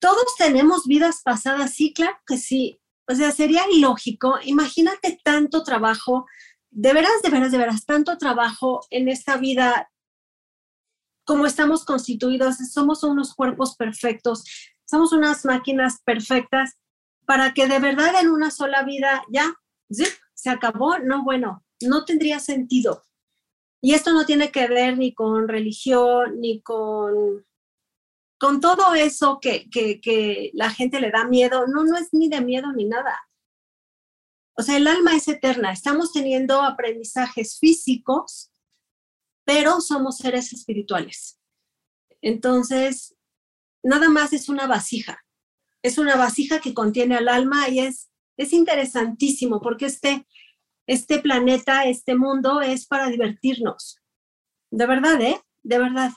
[0.00, 2.78] Todos tenemos vidas pasadas, sí, claro que sí.
[3.08, 4.38] O sea, sería ilógico.
[4.44, 6.26] Imagínate tanto trabajo,
[6.76, 9.90] de veras, de veras, de veras, tanto trabajo en esta vida,
[11.24, 14.44] como estamos constituidos, somos unos cuerpos perfectos,
[14.84, 16.74] somos unas máquinas perfectas,
[17.24, 19.54] para que de verdad en una sola vida ya,
[19.88, 23.02] se acabó, no, bueno, no tendría sentido.
[23.80, 27.46] Y esto no tiene que ver ni con religión, ni con
[28.38, 32.28] con todo eso que, que, que la gente le da miedo, no, no es ni
[32.28, 33.18] de miedo ni nada.
[34.58, 35.72] O sea, el alma es eterna.
[35.72, 38.50] Estamos teniendo aprendizajes físicos,
[39.44, 41.38] pero somos seres espirituales.
[42.22, 43.14] Entonces,
[43.82, 45.22] nada más es una vasija.
[45.82, 50.26] Es una vasija que contiene al alma y es, es interesantísimo porque este,
[50.86, 54.00] este planeta, este mundo es para divertirnos.
[54.70, 55.40] De verdad, ¿eh?
[55.62, 56.12] De verdad.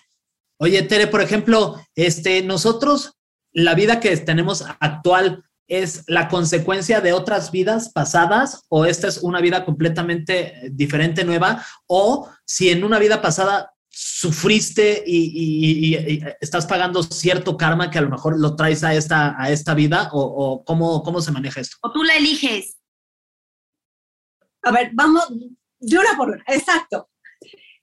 [0.58, 3.17] Oye, Tere, por ejemplo, este, nosotros,
[3.52, 9.19] la vida que tenemos actual es la consecuencia de otras vidas pasadas o esta es
[9.19, 16.23] una vida completamente eh, diferente, nueva, o si en una vida pasada sufriste y, y
[16.41, 20.10] estás pagando cierto karma que a lo mejor lo traes a esta, a esta vida
[20.13, 21.77] o, o cómo, cómo se maneja esto.
[21.82, 22.77] O tú la eliges.
[24.63, 25.27] A ver, vamos
[25.79, 27.10] de una por una, exacto.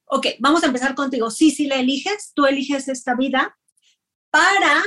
[0.06, 1.30] Ok, vamos a empezar contigo.
[1.30, 3.56] Sí, sí, la eliges, tú eliges esta vida
[4.30, 4.82] para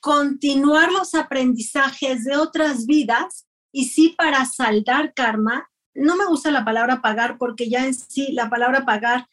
[0.00, 5.68] continuar los aprendizajes de otras vidas y sí para saldar karma.
[5.94, 9.26] No me gusta la palabra pagar porque ya en sí la palabra pagar,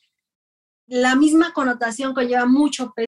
[0.88, 3.06] la misma connotación conlleva mucho peso.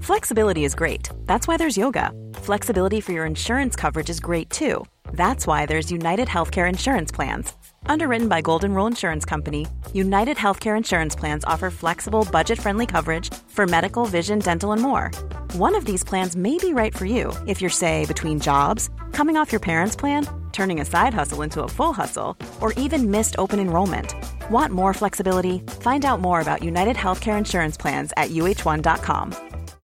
[0.00, 1.08] Flexibility is great.
[1.26, 2.12] That's why there's yoga.
[2.42, 4.84] Flexibility for your insurance coverage is great too.
[5.12, 7.52] That's why there's United Healthcare Insurance Plans.
[7.86, 13.32] Underwritten by Golden Rule Insurance Company, United Healthcare Insurance Plans offer flexible, budget friendly coverage
[13.48, 15.10] for medical, vision, dental, and more.
[15.54, 19.36] One of these plans may be right for you if you're, say, between jobs, coming
[19.36, 23.34] off your parents' plan, turning a side hustle into a full hustle, or even missed
[23.38, 24.14] open enrollment.
[24.50, 25.60] Want more flexibility?
[25.80, 29.34] Find out more about United Healthcare Insurance Plans at uh1.com.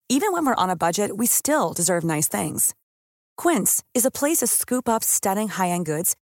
[0.09, 2.74] Even when we're on a budget, we still deserve nice things.
[3.37, 6.16] Quince is a place to scoop up stunning high end goods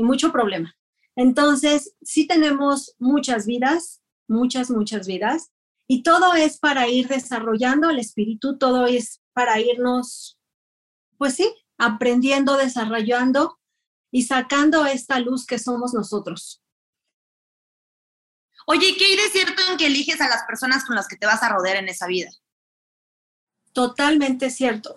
[0.00, 0.74] Y mucho problema.
[1.14, 5.50] Entonces, sí tenemos muchas vidas, muchas, muchas vidas,
[5.86, 10.38] y todo es para ir desarrollando el espíritu, todo es para irnos,
[11.18, 13.58] pues sí, aprendiendo, desarrollando
[14.10, 16.62] y sacando esta luz que somos nosotros.
[18.66, 21.26] Oye, ¿qué hay de cierto en que eliges a las personas con las que te
[21.26, 22.30] vas a rodear en esa vida?
[23.74, 24.96] Totalmente cierto,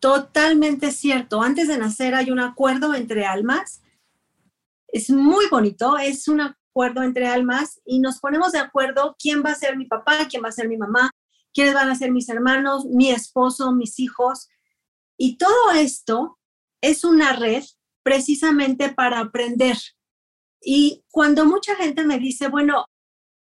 [0.00, 1.42] totalmente cierto.
[1.42, 3.81] Antes de nacer hay un acuerdo entre almas.
[4.92, 9.50] Es muy bonito, es un acuerdo entre almas y nos ponemos de acuerdo quién va
[9.50, 11.10] a ser mi papá, quién va a ser mi mamá,
[11.54, 14.50] quiénes van a ser mis hermanos, mi esposo, mis hijos.
[15.16, 16.38] Y todo esto
[16.82, 17.64] es una red
[18.02, 19.78] precisamente para aprender.
[20.60, 22.84] Y cuando mucha gente me dice, bueno,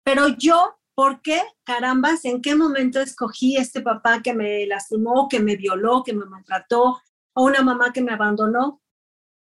[0.04, 1.42] pero yo, ¿por qué?
[1.64, 6.26] Carambas, ¿en qué momento escogí este papá que me lastimó, que me violó, que me
[6.26, 7.02] maltrató,
[7.34, 8.82] o una mamá que me abandonó?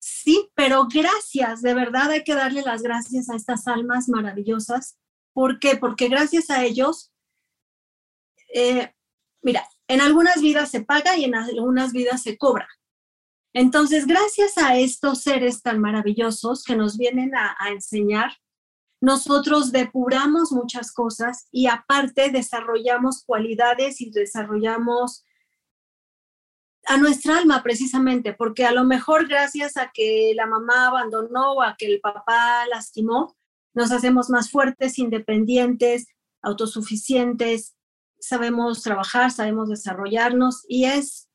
[0.08, 5.00] Sí, pero gracias, de verdad hay que darle las gracias a estas almas maravillosas.
[5.32, 5.76] ¿Por qué?
[5.76, 7.12] Porque gracias a ellos,
[8.54, 8.94] eh,
[9.42, 12.68] mira, en algunas vidas se paga y en algunas vidas se cobra.
[13.52, 18.30] Entonces, gracias a estos seres tan maravillosos que nos vienen a, a enseñar,
[19.00, 25.25] nosotros depuramos muchas cosas y aparte desarrollamos cualidades y desarrollamos
[26.86, 31.62] a nuestra alma precisamente, porque a lo mejor gracias a que la mamá abandonó o
[31.62, 33.36] a que el papá lastimó,
[33.74, 36.06] nos hacemos más fuertes, independientes,
[36.42, 37.74] autosuficientes,
[38.20, 41.28] sabemos trabajar, sabemos desarrollarnos y es,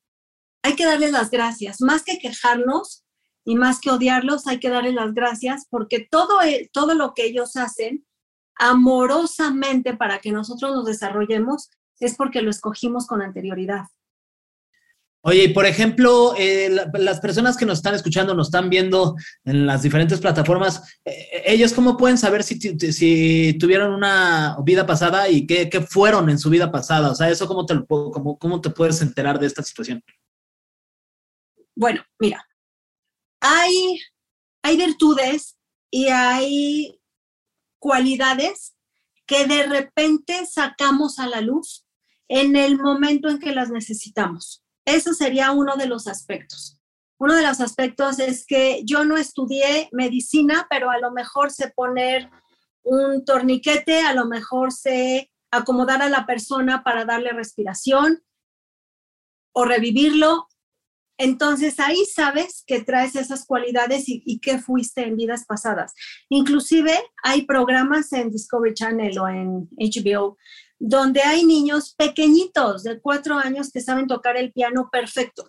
[0.63, 3.03] hay que darles las gracias, más que quejarnos
[3.45, 7.25] y más que odiarlos, hay que darles las gracias porque todo, e, todo lo que
[7.25, 8.05] ellos hacen
[8.55, 13.85] amorosamente para que nosotros nos desarrollemos es porque lo escogimos con anterioridad.
[15.23, 19.67] Oye, y por ejemplo, eh, las personas que nos están escuchando, nos están viendo en
[19.67, 25.69] las diferentes plataformas, eh, ellos cómo pueden saber si, tuvieron una vida pasada y qué,
[25.87, 27.11] fueron en su vida pasada?
[27.11, 30.03] O sea, eso cómo te, cómo, cómo te puedes enterar de esta situación.
[31.75, 32.43] Bueno, mira,
[33.39, 35.57] hay virtudes
[35.91, 36.99] y hay
[37.79, 38.73] cualidades
[39.27, 41.85] que de repente sacamos a la luz
[42.27, 44.60] en el momento en que las necesitamos.
[44.85, 46.79] Eso sería uno de los aspectos.
[47.19, 51.69] Uno de los aspectos es que yo no estudié medicina, pero a lo mejor sé
[51.69, 52.29] poner
[52.83, 58.23] un torniquete, a lo mejor sé acomodar a la persona para darle respiración
[59.53, 60.47] o revivirlo.
[61.19, 65.93] Entonces ahí sabes que traes esas cualidades y, y que fuiste en vidas pasadas.
[66.29, 70.37] Inclusive hay programas en Discovery Channel o en HBO
[70.83, 75.47] donde hay niños pequeñitos de cuatro años que saben tocar el piano perfecto,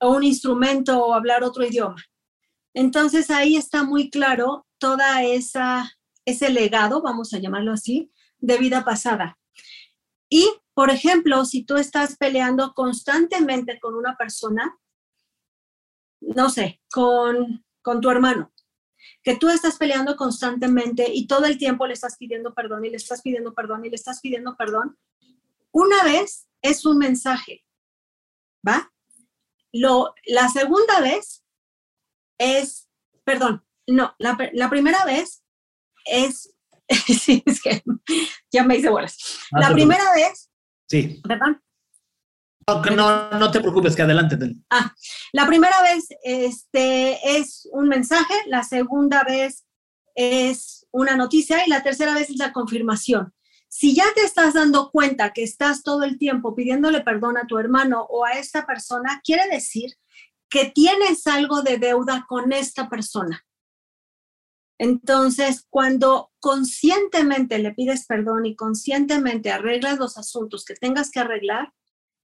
[0.00, 2.00] o un instrumento, o hablar otro idioma.
[2.72, 5.90] Entonces ahí está muy claro toda esa
[6.24, 9.38] ese legado, vamos a llamarlo así, de vida pasada.
[10.28, 14.78] Y, por ejemplo, si tú estás peleando constantemente con una persona,
[16.20, 18.52] no sé, con, con tu hermano,
[19.22, 22.96] que tú estás peleando constantemente y todo el tiempo le estás pidiendo perdón y le
[22.96, 24.98] estás pidiendo perdón y le estás pidiendo perdón,
[25.72, 27.64] una vez es un mensaje,
[28.66, 28.92] ¿va?
[29.72, 31.44] Lo, la segunda vez
[32.38, 32.88] es,
[33.24, 35.42] perdón, no, la, la primera vez
[36.04, 36.54] es,
[37.20, 37.82] sí, es que
[38.52, 39.16] ya me hice bolas.
[39.52, 40.50] Ah, la primera vez,
[40.88, 41.22] Sí.
[41.26, 41.62] perdón,
[42.66, 44.36] No, no, te preocupes, que adelante.
[44.70, 44.94] Ah,
[45.32, 49.66] la primera vez este, es un mensaje, la segunda vez
[50.14, 53.34] es una noticia y la tercera vez es la confirmación.
[53.68, 57.58] Si ya te estás dando cuenta que estás todo el tiempo pidiéndole perdón a tu
[57.58, 59.96] hermano o a esta persona, quiere decir
[60.50, 63.44] que tienes algo de deuda con esta persona.
[64.78, 71.72] Entonces, cuando conscientemente le pides perdón y conscientemente arreglas los asuntos que tengas que arreglar,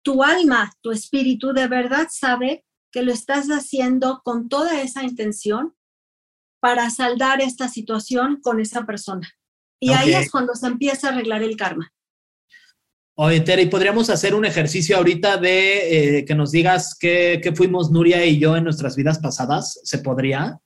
[0.05, 5.75] tu alma, tu espíritu de verdad sabe que lo estás haciendo con toda esa intención
[6.61, 9.29] para saldar esta situación con esa persona.
[9.81, 11.93] Y ahí es cuando se empieza a arreglar el karma.
[13.17, 17.91] Oye, Tere, ¿podríamos hacer un ejercicio ahorita de eh, que nos digas qué, qué fuimos
[17.91, 19.81] Nuria y yo en nuestras vidas pasadas?
[19.85, 20.61] ¿Se podría?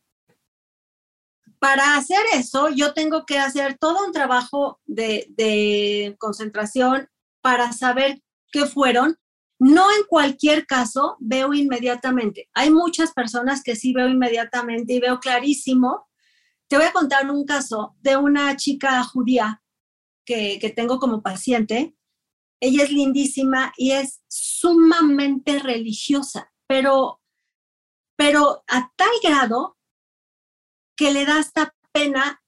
[1.59, 7.09] para hacer eso, yo tengo que hacer todo un trabajo de, de concentración
[7.41, 8.21] para saber
[8.53, 9.17] qué fueron.
[9.59, 12.49] No en cualquier caso veo inmediatamente.
[12.55, 16.09] Hay muchas personas que sí veo inmediatamente y veo clarísimo.
[16.69, 19.63] Te voy a contar un caso de una chica judía
[20.25, 21.97] que, que tengo como paciente.
[22.61, 27.21] Ella es lindísima y es sumamente religiosa, pero,
[28.17, 29.77] pero a tal grado
[30.97, 32.43] que le da esta pena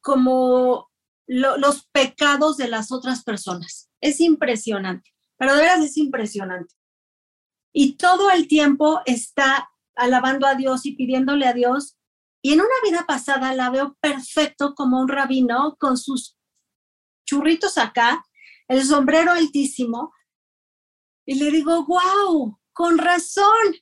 [0.00, 0.90] como
[1.26, 3.90] los pecados de las otras personas.
[4.00, 6.74] Es impresionante, pero de veras es impresionante.
[7.72, 11.96] Y todo el tiempo está alabando a Dios y pidiéndole a Dios.
[12.42, 16.36] Y en una vida pasada la veo perfecto como un rabino con sus
[17.26, 18.24] churritos acá,
[18.68, 20.12] el sombrero altísimo.
[21.26, 23.74] Y le digo, wow, con razón,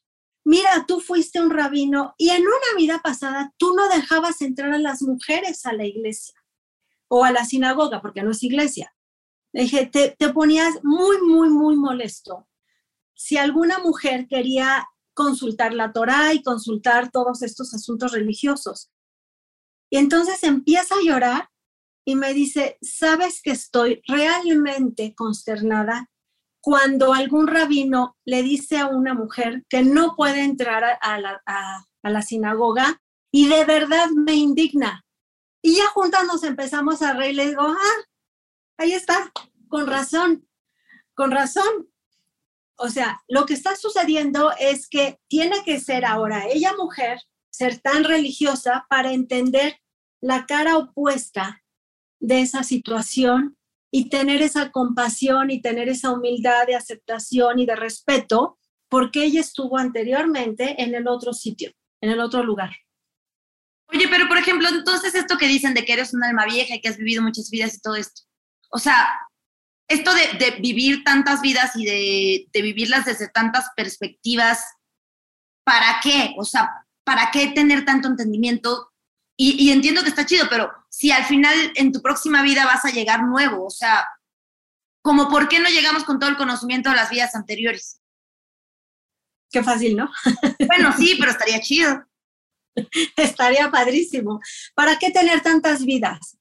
[0.44, 4.78] mira, tú fuiste un rabino y en una vida pasada tú no dejabas entrar a
[4.78, 6.34] las mujeres a la iglesia
[7.08, 8.95] o a la sinagoga, porque no es iglesia.
[9.56, 12.46] Dije, te, ponías muy, muy, muy molesto.
[13.14, 18.90] Si alguna mujer quería consultar la Torah y consultar todos estos asuntos religiosos.
[19.90, 21.48] Y entonces empieza a llorar
[22.04, 26.10] y me dice, sabes que estoy realmente consternada
[26.60, 33.00] cuando algún rabino le dice a una mujer que no puede entrar a, la, sinagoga
[33.32, 35.02] y de verdad me indigna.
[35.62, 38.04] Y ya juntas nos empezamos a reír, le digo, ah,
[38.78, 39.32] ahí está,
[39.68, 40.46] con razón,
[41.14, 41.88] con razón.
[42.78, 47.78] O sea, lo que está sucediendo es que tiene que ser ahora ella mujer, ser
[47.78, 49.80] tan religiosa para entender
[50.20, 51.62] la cara opuesta
[52.20, 53.56] de esa situación
[53.90, 58.58] y tener esa compasión y tener esa humildad de aceptación y de respeto,
[58.88, 62.72] porque ella estuvo anteriormente en el otro sitio, en el otro lugar.
[63.88, 66.80] Oye, pero por ejemplo, entonces esto que dicen de que eres un alma vieja y
[66.80, 68.22] que has vivido muchas vidas y todo esto,
[68.76, 69.08] o sea,
[69.88, 74.62] esto de, vivir tantas vidas y de, de vivirlas desde tantas perspectivas,
[75.64, 76.34] ¿para qué?
[76.36, 78.92] O sea, ¿para qué tener tanto entendimiento
[79.38, 82.90] y, entiendo que está chido, pero si al final en tu próxima vida vas a
[82.90, 84.06] llegar nuevo, o sea,
[85.02, 88.00] como por qué no llegamos con todo el conocimiento de las vidas anteriores.
[89.50, 90.10] Qué fácil, ¿no?
[90.66, 92.06] Bueno, sí, pero estaría chido.
[93.16, 94.40] Estaría padrísimo.
[94.74, 96.35] ¿Para qué tener tantas vidas?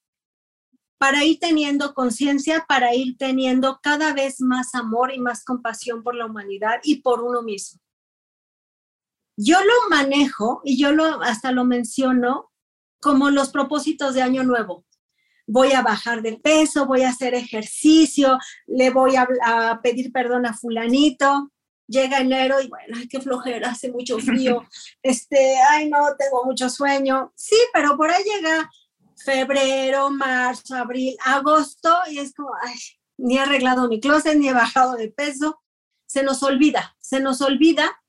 [0.98, 6.16] Para ir teniendo conciencia, para ir teniendo cada vez más amor y más compasión por
[6.16, 7.82] la humanidad y por uno mismo.
[9.38, 12.52] Yo lo manejo y yo lo hasta lo menciono
[13.02, 14.86] como los propósitos de año nuevo.
[15.48, 20.54] Voy a bajar de peso, voy a hacer ejercicio, le voy a, pedir perdón a
[20.54, 21.52] fulanito.
[21.88, 24.64] Llega enero y bueno, ay, qué flojera, hace mucho frío.
[25.04, 27.32] Este, ay, no, tengo mucho sueño.
[27.36, 28.72] Sí, pero por ahí llega
[29.16, 32.78] febrero, marzo, abril, agosto y es como, ay,
[33.18, 35.62] ni he arreglado mi closet, ni he bajado de peso.
[36.08, 38.02] Se nos olvida, se nos olvida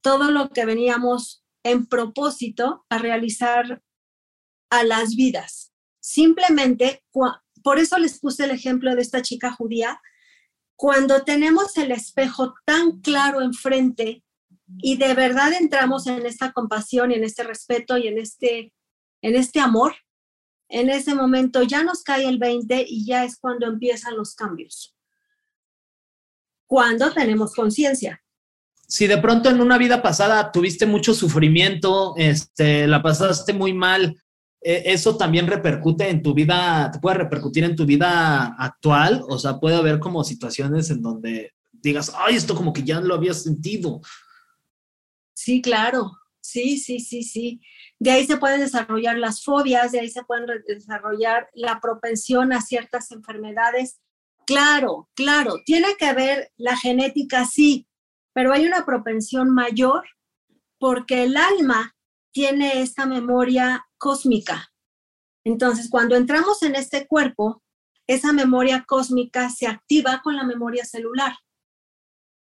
[0.00, 3.82] todo lo que veníamos en propósito a realizar
[4.70, 5.72] a las vidas.
[6.00, 7.04] Simplemente,
[7.62, 10.00] por eso les puse el ejemplo de esta chica judía,
[10.76, 14.24] cuando tenemos el espejo tan claro enfrente
[14.78, 18.72] y de verdad entramos en esta compasión y en este respeto y en este,
[19.22, 19.94] en este amor,
[20.72, 24.96] en ese momento ya nos cae el 20 y ya es cuando empiezan los cambios.
[26.66, 28.22] Cuando tenemos conciencia.
[28.88, 34.16] Si de pronto en una vida pasada tuviste mucho sufrimiento, este, la pasaste muy mal,
[34.62, 39.38] e, eso también repercute en tu vida, te puede repercutir en tu vida actual, o
[39.38, 43.34] sea, puede haber como situaciones en donde digas, ay, esto como que ya lo había
[43.34, 44.00] sentido.
[45.34, 47.60] Sí, claro, sí, sí, sí, sí.
[48.02, 52.60] De ahí se pueden desarrollar las fobias, de ahí se pueden desarrollar la propensión a
[52.60, 54.00] ciertas enfermedades.
[54.44, 57.86] Claro, claro, tiene que ver la genética, sí,
[58.32, 60.02] pero hay una propensión mayor
[60.80, 61.94] porque el alma
[62.32, 64.72] tiene esta memoria cósmica.
[65.44, 67.62] Entonces, cuando entramos en este cuerpo,
[68.08, 71.34] esa memoria cósmica se activa con la memoria celular.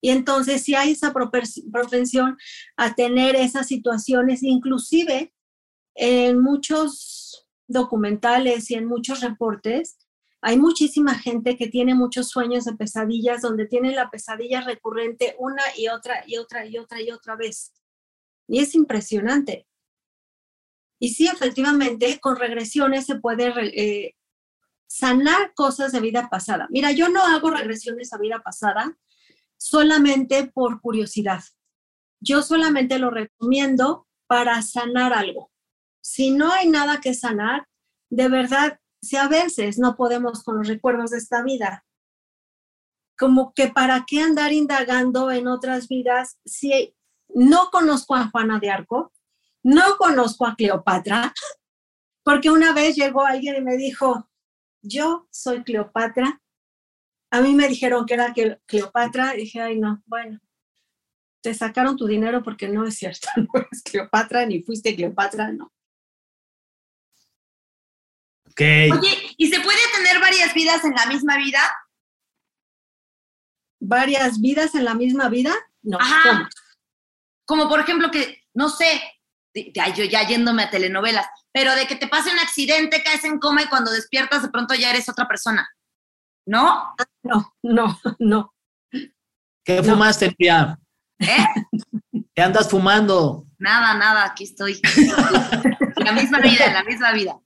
[0.01, 2.39] Y entonces, si hay esa propensión
[2.77, 5.35] a tener esas situaciones, inclusive
[5.99, 9.99] en muchos documentales y en muchos reportes,
[10.41, 15.63] hay muchísima gente que tiene muchos sueños de pesadillas donde tiene la pesadilla recurrente una
[15.77, 17.75] y otra y otra y otra y otra vez.
[18.47, 19.67] Y es impresionante.
[21.01, 24.15] Y sí, efectivamente, con regresiones se puede eh,
[24.87, 26.69] sanar cosas de vida pasada.
[26.71, 28.97] Mira, yo no hago regresiones a vida pasada
[29.57, 31.43] solamente por curiosidad.
[32.21, 35.51] Yo solamente lo recomiendo para sanar algo.
[36.09, 37.69] Si no hay nada que sanar,
[38.09, 41.85] de verdad, si a veces no podemos con los recuerdos de esta vida,
[43.19, 46.95] como que para qué andar indagando en otras vidas si
[47.29, 49.13] no conozco a Juana de Arco,
[49.63, 51.35] no conozco a Cleopatra,
[52.25, 54.31] porque una vez llegó alguien y me dijo,
[54.81, 56.41] yo soy Cleopatra.
[57.31, 58.33] A mí me dijeron que era
[58.65, 60.41] Cleopatra, y dije, ay no, bueno,
[61.43, 65.71] te sacaron tu dinero porque no es cierto, no eres Cleopatra ni fuiste Cleopatra, no.
[68.59, 68.91] Okay.
[68.91, 71.61] Oye, ¿y se puede tener varias vidas en la misma vida?
[73.81, 75.55] ¿Varias vidas en la misma vida?
[75.83, 75.97] No.
[76.01, 76.49] Ajá.
[77.47, 79.01] Como por ejemplo que, no sé,
[79.73, 83.39] ya, yo ya yéndome a telenovelas, pero de que te pase un accidente, caes en
[83.39, 85.69] coma y cuando despiertas de pronto ya eres otra persona.
[86.45, 86.97] ¿No?
[87.23, 88.55] No, no, no.
[89.65, 90.77] ¿Qué fumaste, tía?
[91.21, 91.47] ¿Eh?
[92.39, 93.49] ¿Qué andas fumando?
[93.59, 94.81] Nada, nada, aquí estoy.
[95.97, 97.37] la misma vida, la misma vida.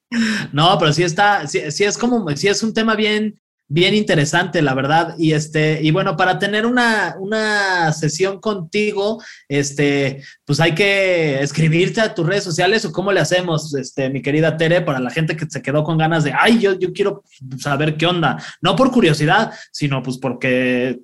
[0.53, 4.61] No, pero sí está, sí, sí, es como, sí es un tema bien, bien interesante,
[4.61, 5.15] la verdad.
[5.17, 12.03] Y este, y bueno, para tener una, una sesión contigo, este, pues hay que escribirte
[12.03, 15.39] a tus redes sociales o cómo le hacemos, este, mi querida Tere, para la gente
[15.39, 17.25] que se quedó con ganas de, ay, yo, yo quiero
[17.59, 18.37] saber qué onda.
[18.61, 21.01] No por curiosidad, sino pues porque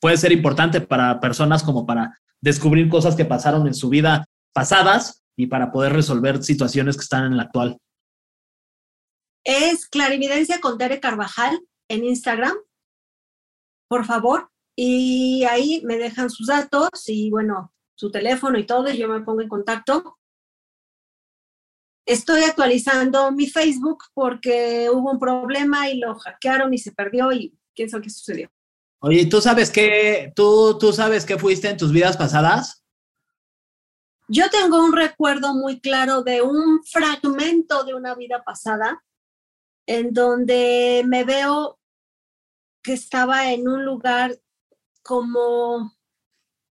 [0.00, 5.22] puede ser importante para personas como para descubrir cosas que pasaron en su vida pasadas
[5.36, 7.78] y para poder resolver situaciones que están en la actual.
[9.44, 12.56] Es Clarividencia con Tere Carvajal en Instagram,
[13.88, 18.98] por favor, y ahí me dejan sus datos y bueno, su teléfono y todo, y
[18.98, 20.18] yo me pongo en contacto.
[22.06, 27.58] Estoy actualizando mi Facebook porque hubo un problema y lo hackearon y se perdió y
[27.74, 28.50] quién sabe qué sucedió.
[29.00, 32.84] Oye, ¿tú sabes qué, tú, tú sabes fuiste en tus vidas pasadas?
[34.26, 39.02] Yo tengo un recuerdo muy claro de un fragmento de una vida pasada
[39.86, 41.78] en donde me veo
[42.82, 44.38] que estaba en un lugar
[45.02, 45.96] como,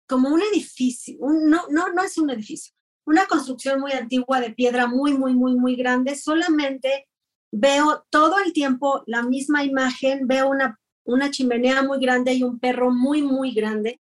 [0.08, 2.74] como un edificio, no, no, no es un edificio,
[3.06, 6.16] una construcción muy antigua de piedra muy, muy, muy, muy grande.
[6.16, 7.10] Solamente
[7.52, 12.60] veo todo el tiempo la misma imagen, veo una, una chimenea muy grande y un
[12.60, 14.02] perro muy, muy grande.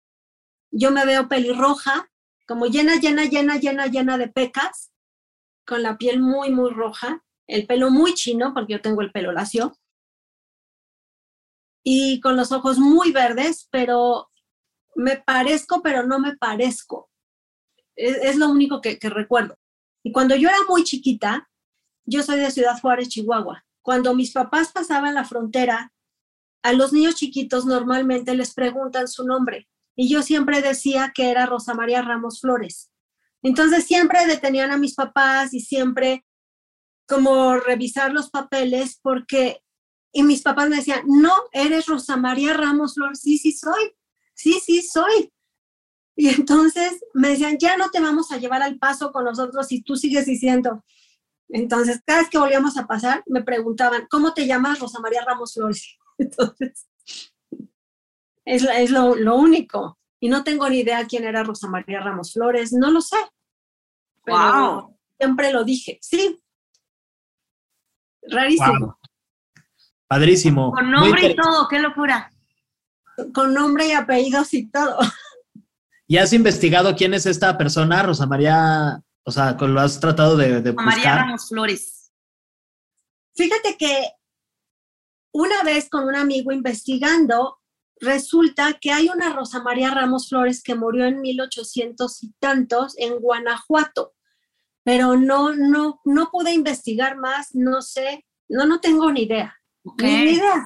[0.72, 2.10] Yo me veo pelirroja,
[2.48, 4.92] como llena, llena, llena, llena, llena de pecas,
[5.66, 9.32] con la piel muy, muy roja, el pelo muy chino, porque yo tengo el pelo
[9.32, 9.78] lacio,
[11.84, 14.32] y con los ojos muy verdes, pero
[14.96, 17.10] me parezco, pero no me parezco.
[17.96, 19.56] Es, es lo único que, que recuerdo.
[20.04, 21.48] Y cuando yo era muy chiquita,
[22.06, 23.64] yo soy de Ciudad Juárez, Chihuahua.
[23.84, 25.94] Cuando mis papás pasaban la frontera,
[26.66, 31.46] a los niños chiquitos normalmente les preguntan su nombre y yo siempre decía que era
[31.46, 32.90] Rosa María Ramos Flores.
[33.44, 36.26] Entonces siempre detenían a mis papás y siempre
[37.08, 39.62] como revisar los papeles porque,
[40.12, 43.94] y mis papás me decían, no, eres Rosa María Ramos Flores, sí, sí soy,
[44.34, 45.32] sí, sí soy.
[46.16, 49.84] Y entonces me decían, ya no te vamos a llevar al paso con nosotros si
[49.84, 50.84] tú sigues diciendo.
[51.50, 55.54] Entonces, cada vez que volvíamos a pasar, me preguntaban, ¿cómo te llamas Rosa María Ramos
[55.54, 56.00] Flores?
[56.18, 56.88] Entonces,
[58.46, 60.00] es, es lo, lo, único.
[60.20, 63.18] Y no tengo ni idea quién era Rosa María Ramos Flores, no lo sé.
[64.24, 64.98] Pero Wow.
[65.20, 66.42] siempre lo dije, sí.
[68.24, 68.80] Rarísimo.
[68.80, 68.96] Wow.
[70.08, 70.72] Padrísimo.
[70.72, 72.32] Con nombre y todo, qué locura.
[73.34, 75.00] Con nombre y apellidos y todo.
[76.08, 79.02] ¿Y has investigado quién es esta persona, Rosa María?
[79.24, 81.18] O sea, ¿lo has tratado de, de María buscar?
[81.20, 82.12] Ramos Flores.
[83.36, 84.12] Fíjate que
[85.36, 87.60] una vez con un amigo investigando,
[88.00, 93.20] resulta que hay una Rosa María Ramos Flores que murió en 1800 y tantos en
[93.20, 94.14] Guanajuato,
[94.86, 99.54] pero no, no, no pude investigar más, no sé, no, no tengo ni idea.
[99.84, 100.04] Ok.
[100.04, 100.66] Ni idea.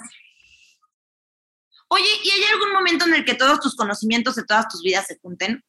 [1.88, 5.08] Oye, ¿y hay algún momento en el que todos tus conocimientos de todas tus vidas
[5.08, 5.64] se junten?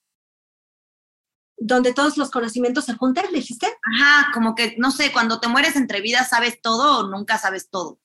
[1.57, 3.67] Donde todos los conocimientos se juntan, dijiste.
[3.95, 7.71] Ajá, como que, no sé, cuando te mueres entre vidas, ¿sabes todo o nunca sabes
[7.71, 7.99] todo?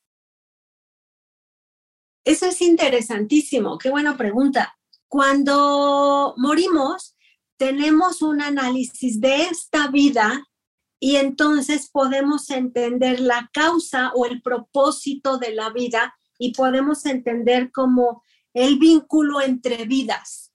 [2.26, 4.76] Eso es interesantísimo, qué buena pregunta.
[5.08, 7.16] Cuando morimos,
[7.56, 10.44] tenemos un análisis de esta vida
[11.00, 17.72] y entonces podemos entender la causa o el propósito de la vida y podemos entender
[17.72, 18.24] como
[18.54, 20.52] el vínculo entre vidas.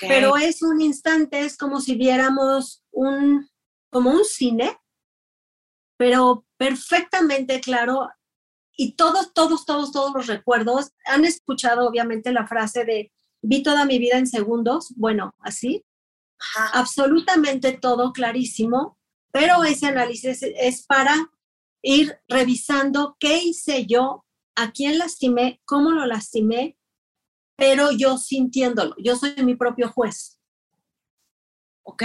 [0.00, 3.50] Pero es un instante, es como si viéramos un,
[3.90, 4.78] como un cine,
[5.98, 8.08] pero perfectamente claro
[8.76, 13.12] y todos, todos, todos, todos los recuerdos, han escuchado obviamente la frase de
[13.42, 15.84] vi toda mi vida en segundos, bueno, así,
[16.38, 16.78] Ajá.
[16.80, 18.98] absolutamente todo clarísimo,
[19.32, 21.14] Pero ese análisis es para
[21.82, 24.24] ir revisando qué hice yo,
[24.54, 26.78] a quién lastimé, cómo lo lastimé,
[27.56, 28.94] pero yo sintiéndolo.
[28.98, 30.40] Yo soy mi propio juez.
[31.82, 32.02] Ok.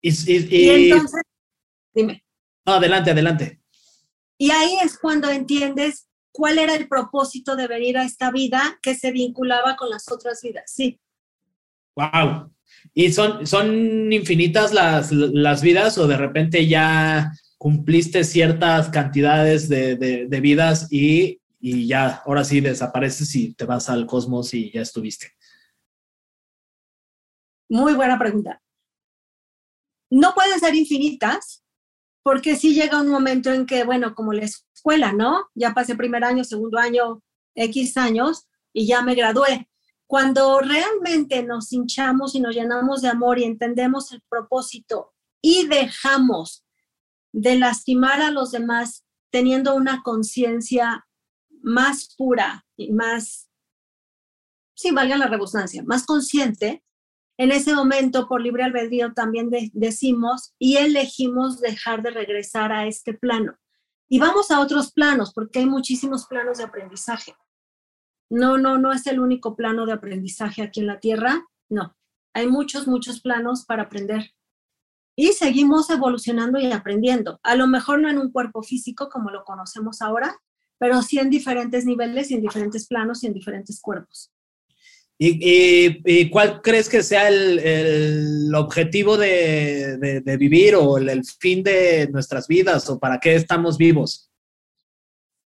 [0.00, 1.22] Y, y- y- Y entonces,
[1.94, 2.24] dime.
[2.66, 3.61] no, adelante, adelante.
[4.42, 8.96] Y ahí es cuando entiendes cuál era el propósito de venir a esta vida que
[8.96, 10.64] se vinculaba con las otras vidas.
[10.66, 10.98] Sí,
[11.94, 12.52] Wow.
[12.92, 19.94] ¿Y son, son infinitas las, las vidas o de repente ya cumpliste ciertas cantidades de,
[19.94, 24.72] de- de vidas y, y ya, ahora sí desapareces y te vas al cosmos y
[24.72, 25.34] ya estuviste?
[27.68, 28.60] muy buena pregunta.
[30.10, 31.61] No pueden ser infinitas
[32.22, 35.48] porque sí llega un momento en que, bueno, como la escuela, ¿no?
[35.54, 37.22] Ya pasé primer año, segundo año,
[37.54, 39.68] X años y ya me gradué.
[40.06, 46.64] Cuando realmente nos hinchamos y nos llenamos de amor y entendemos el propósito y dejamos
[47.32, 51.06] de lastimar a los demás teniendo una conciencia
[51.62, 53.48] más pura y más,
[54.74, 56.84] sí, valga la redundancia, más consciente,
[57.38, 62.86] en ese momento por libre albedrío también de- decimos y elegimos dejar de regresar a
[62.86, 63.56] este plano.
[64.08, 67.34] Y vamos a otros planos, porque hay muchísimos planos de aprendizaje.
[68.30, 71.96] No, no, no es el único plano de aprendizaje aquí en la Tierra, no.
[72.34, 74.30] Hay muchos, muchos planos para aprender.
[75.16, 77.40] Y seguimos evolucionando y aprendiendo.
[77.42, 80.38] A lo mejor no en un cuerpo físico como lo conocemos ahora,
[80.78, 84.32] pero sí en diferentes niveles y en diferentes planos y en diferentes cuerpos.
[85.24, 90.98] ¿Y, y- y cuál crees que sea el, el objetivo de, de- de vivir o
[90.98, 94.32] el, el fin de nuestras vidas o para qué estamos vivos?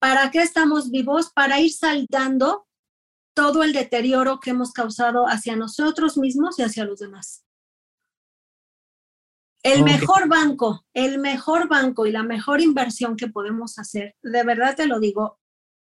[0.02, 1.32] ¿Para qué estamos vivos?
[1.34, 2.68] Para ir saldando
[3.34, 7.46] todo el deterioro que hemos causado hacia nosotros mismos y hacia los demás.
[9.64, 14.76] El mejor banco, el mejor banco y la mejor inversión que podemos hacer, de verdad
[14.76, 15.40] te lo digo,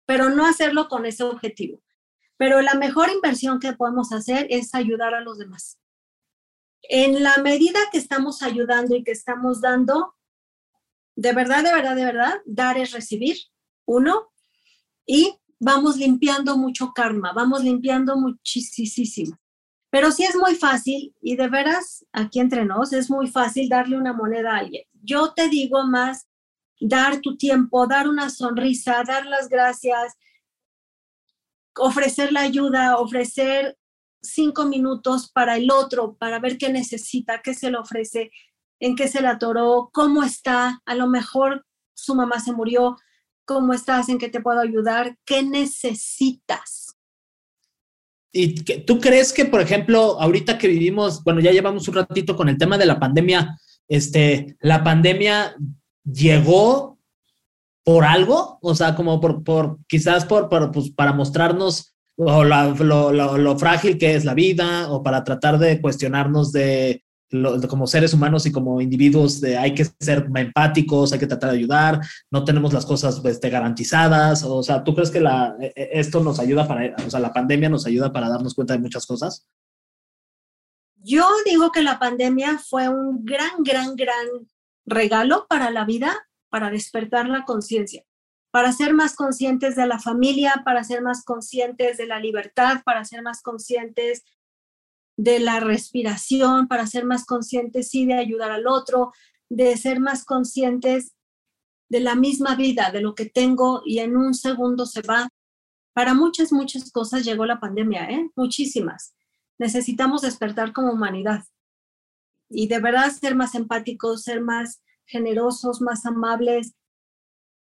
[0.05, 1.81] pero no hacerlo con ese objetivo.
[2.41, 5.77] Pero la mejor inversión que podemos hacer es ayudar a los demás.
[6.81, 10.15] En la medida que estamos ayudando y que estamos dando,
[11.15, 13.37] de verdad, de verdad, de verdad, dar es recibir,
[13.85, 14.31] uno,
[15.05, 19.37] y vamos limpiando mucho karma, vamos limpiando muchísimo.
[19.91, 23.99] Pero sí es muy fácil, y de veras, aquí entre nos, es muy fácil darle
[23.99, 24.85] una moneda a alguien.
[24.93, 26.27] Yo te digo más,
[26.79, 30.17] dar tu tiempo, dar una sonrisa, dar las gracias,
[31.75, 33.77] ofrecer la ayuda, ofrecer
[34.21, 38.31] cinco minutos para el otro, para ver qué necesita, qué se le ofrece,
[38.79, 42.97] en qué se le atoró, cómo está, a lo mejor su mamá se murió,
[43.45, 46.95] cómo estás, en qué te puedo ayudar, qué necesitas.
[48.33, 48.55] ¿Y
[48.85, 52.57] tú crees que, por ejemplo, ahorita que vivimos, bueno, ya llevamos un ratito con el
[52.57, 53.57] tema de la pandemia,
[53.89, 55.55] este, la pandemia
[56.05, 56.90] llegó
[57.83, 63.11] por algo, o sea, como por, por quizás por, por, pues, para mostrarnos la- lo-
[63.11, 67.03] lo- lo frágil que es la vida o para tratar de cuestionarnos de,
[67.69, 71.57] como seres humanos y como individuos de hay que ser empáticos, hay que tratar de
[71.57, 76.19] ayudar, no tenemos las cosas este, garantizadas, o sea, ¿tú crees que e- e- esto
[76.21, 79.47] nos ayuda para, o sea, la pandemia nos ayuda para darnos cuenta de muchas cosas?
[81.03, 84.27] Yo digo que la pandemia fue un gran, gran, gran
[84.85, 86.15] regalo para la vida,
[86.51, 88.03] para despertar la conciencia,
[88.51, 93.03] para ser más conscientes de la familia, para ser más conscientes de la libertad, para
[93.03, 94.23] ser más conscientes
[95.17, 99.11] de la respiración, para ser más conscientes, sí, de ayudar al otro,
[99.49, 101.15] de ser más conscientes
[101.89, 105.29] de la misma vida, de lo que tengo y en un segundo se va.
[105.93, 108.29] Para muchas, muchas cosas llegó la pandemia, ¿eh?
[108.35, 109.15] Muchísimas
[109.61, 111.43] necesitamos despertar como humanidad
[112.49, 114.81] y de verdad ser más empáticos, ser más
[115.11, 116.73] generosos, más amables,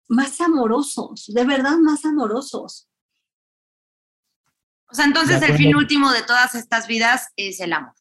[0.07, 2.87] más amorosos, de verdad más amorosos.
[4.89, 7.95] O sea, entonces el fin último de todas estas vidas es el amor.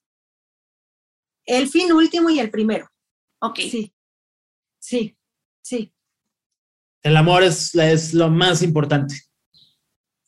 [1.47, 2.89] El fin último y el primero.
[3.41, 3.61] Ok.
[3.61, 3.95] Sí,
[4.79, 5.17] sí,
[5.63, 5.93] sí.
[7.03, 9.15] El amor es, es lo más importante.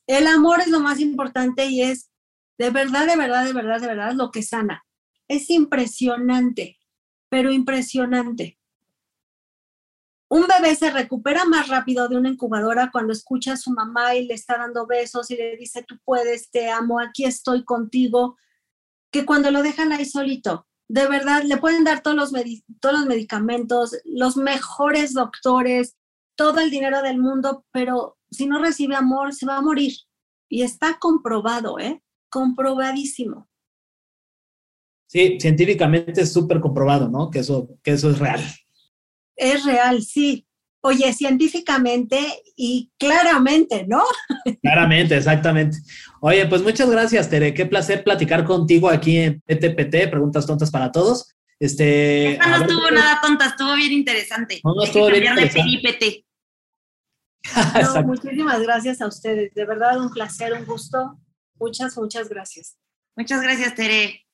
[0.06, 2.10] El amor es lo más importante y es
[2.58, 4.84] de verdad, de verdad, de verdad, de verdad lo que sana.
[5.28, 6.78] Es impresionante,
[7.28, 8.58] pero impresionante.
[10.34, 14.26] Un bebé se recupera más rápido de una incubadora cuando escucha a su mamá y
[14.26, 18.36] le está dando besos y le dice, tú puedes, te amo, aquí estoy contigo,
[19.12, 20.66] que cuando lo dejan ahí solito.
[20.88, 22.32] De verdad, le pueden dar todos los,
[22.80, 25.96] todos los medicamentos, los mejores doctores,
[26.34, 29.92] todo el dinero del mundo, pero si no recibe amor, se va a morir.
[30.48, 32.02] Y está comprobado, ¿eh?
[32.28, 33.48] Comprobadísimo.
[35.06, 37.30] Sí, científicamente es súper comprobado, ¿no?
[37.30, 38.42] Que eso, que eso es real.
[39.36, 40.46] Es real, sí.
[40.82, 42.18] Oye, científicamente
[42.56, 44.02] y claramente, ¿no?
[44.60, 45.78] Claramente, exactamente.
[46.20, 47.54] Oye, pues muchas gracias, Tere.
[47.54, 51.34] Qué placer platicar contigo aquí en PTPT, Preguntas Tontas para Todos.
[51.58, 54.60] Este, Esta no estuvo nada tonta, estuvo bien interesante.
[54.62, 56.26] No, no estuvo bien interesante.
[57.82, 59.54] no, muchísimas gracias a ustedes.
[59.54, 61.18] De verdad, un placer, un gusto.
[61.58, 62.76] Muchas, muchas gracias.
[63.16, 64.26] Muchas gracias, Tere.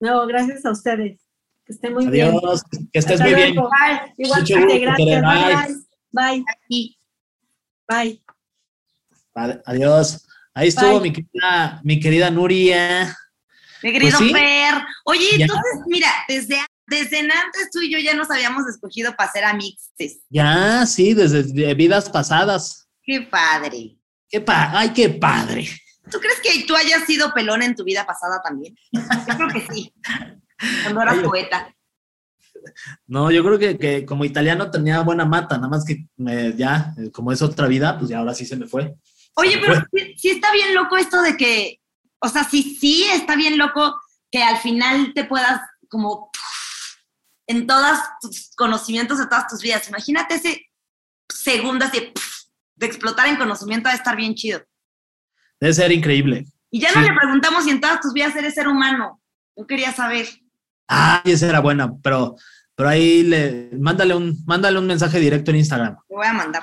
[0.00, 1.21] No, gracias a ustedes.
[1.64, 2.28] Que estén muy bien.
[2.28, 3.54] Adiós, que estés muy bien.
[3.54, 4.14] Bye.
[4.18, 5.86] Igualmente, gracias.
[6.10, 6.44] Bye.
[6.68, 6.96] Bye.
[7.88, 8.22] Bye.
[9.34, 9.62] Bye.
[9.64, 10.26] Adiós.
[10.54, 13.16] Ahí estuvo mi querida, mi querida Nuria.
[13.82, 14.74] Mi querido pues Fer.
[15.04, 19.44] Oye, entonces, mira, desde, desde antes tú y yo ya nos habíamos escogido para ser
[19.44, 20.20] amixes.
[20.28, 22.86] Ya, sí, desde vidas pasadas.
[23.02, 23.96] Qué padre.
[24.28, 25.68] Qué pa Ay, qué padre.
[26.10, 28.74] ¿Tú crees que tú hayas sido pelón en tu vida pasada también?
[28.92, 29.92] Yo creo que sí.
[30.82, 31.74] Cuando eras poeta.
[33.06, 36.06] No, yo creo que, que, como italiano tenía buena mata, nada más que
[36.56, 38.94] ya, como es otra vida, pues ya ahora sí se me fue.
[39.34, 39.82] Oye, pero
[40.16, 41.80] Sí, está bien loco esto de que,
[42.20, 44.00] o sea, sí, sí está bien loco
[44.30, 46.30] que al final te puedas como
[47.46, 49.88] en todos tus conocimientos de todas tus vidas.
[49.88, 50.66] Imagínate ese
[51.28, 52.12] segundas de,
[52.76, 54.62] de explotar en conocimiento de estar bien chido.
[55.60, 56.46] Debe ser increíble.
[56.70, 59.20] Y ya no le preguntamos si en todas tus vidas eres ser humano.
[59.56, 60.26] Yo quería saber.
[60.88, 62.36] Ah, esa era buena, pero,
[62.74, 65.96] pero ahí le, mándale un, mándale un mensaje directo en Instagram.
[66.08, 66.62] Te voy a mandar.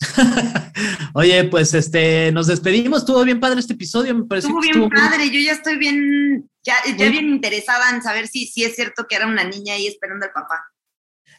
[1.14, 3.00] Oye, pues este, nos despedimos.
[3.00, 4.46] Estuvo bien padre este episodio, me parece.
[4.46, 5.30] Estuvo bien padre.
[5.30, 9.16] Yo ya estoy bien, ya, ya bien interesada en saber si, si es cierto que
[9.16, 10.64] era una niña ahí esperando al papá.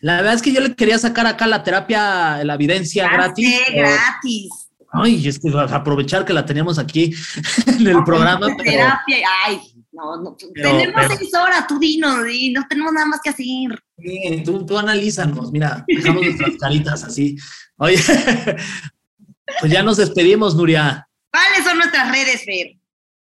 [0.02, 3.60] La verdad es que yo le quería sacar acá la terapia, la evidencia gratis.
[3.74, 4.50] gratis.
[4.92, 7.14] Ay, es que aprovechar que la teníamos aquí
[7.68, 8.48] en el programa.
[8.58, 9.60] Pero, terapia, ay,
[10.00, 13.84] no, no, tenemos seis horas, tú dinos, y no tenemos nada más que hacer.
[13.98, 17.38] Sí, tú, tú analízanos, mira, dejamos nuestras caritas así.
[17.78, 17.98] Oye,
[19.60, 21.08] pues ya nos despedimos, Nuria.
[21.32, 22.76] ¿Cuáles son nuestras redes, Fer?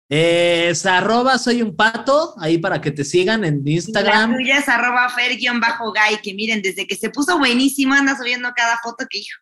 [0.10, 4.32] Es arroba soy un pato, ahí para que te sigan en Instagram.
[4.32, 8.80] La tuya es arroba fer-gay, que miren, desde que se puso buenísimo anda subiendo cada
[8.82, 9.38] foto que hizo.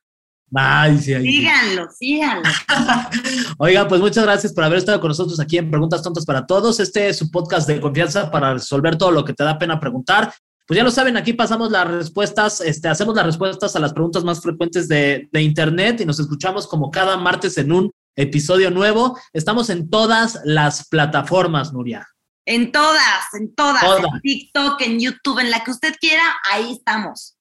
[0.55, 2.49] Ay, sí, síganlo, síganlo.
[3.57, 6.79] Oiga, pues muchas gracias por haber estado con nosotros aquí en Preguntas Tontas para Todos.
[6.79, 10.33] Este es su podcast de confianza para resolver todo lo que te da pena preguntar.
[10.65, 14.25] Pues ya lo saben, aquí pasamos las respuestas, este, hacemos las respuestas a las preguntas
[14.25, 19.17] más frecuentes de, Internet y nos escuchamos como cada martes en un episodio nuevo.
[19.31, 22.07] Estamos en todas las plataformas, Nuria.
[22.45, 27.36] En todas, en todas, en TikTok, en YouTube, en la que usted quiera, ahí estamos.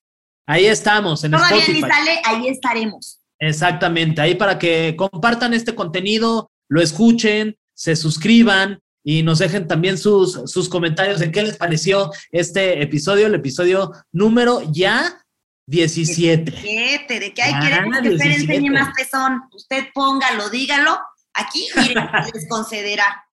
[0.47, 3.21] Ahí estamos, en Todavía ni sale, ahí estaremos.
[3.39, 9.99] Exactamente, ahí para que compartan este contenido, lo escuchen, se suscriban, y nos dejen también
[9.99, 15.25] sus, sus comentarios de qué les pareció este episodio, el episodio número ya
[15.69, 16.51] 17.
[16.51, 19.43] 17, de que hay queremos que Fer enseñe más pezón.
[19.53, 20.99] Usted póngalo, dígalo.
[21.35, 23.26] Aquí, miren, les concederá.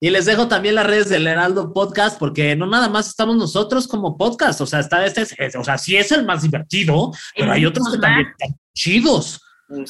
[0.00, 3.88] Y les dejo también las redes del Heraldo Podcast, porque no nada más estamos nosotros
[3.88, 5.26] como podcast, o sea, está este,
[5.58, 9.40] o sea, sí es el más divertido, pero hay otros que también están chidos.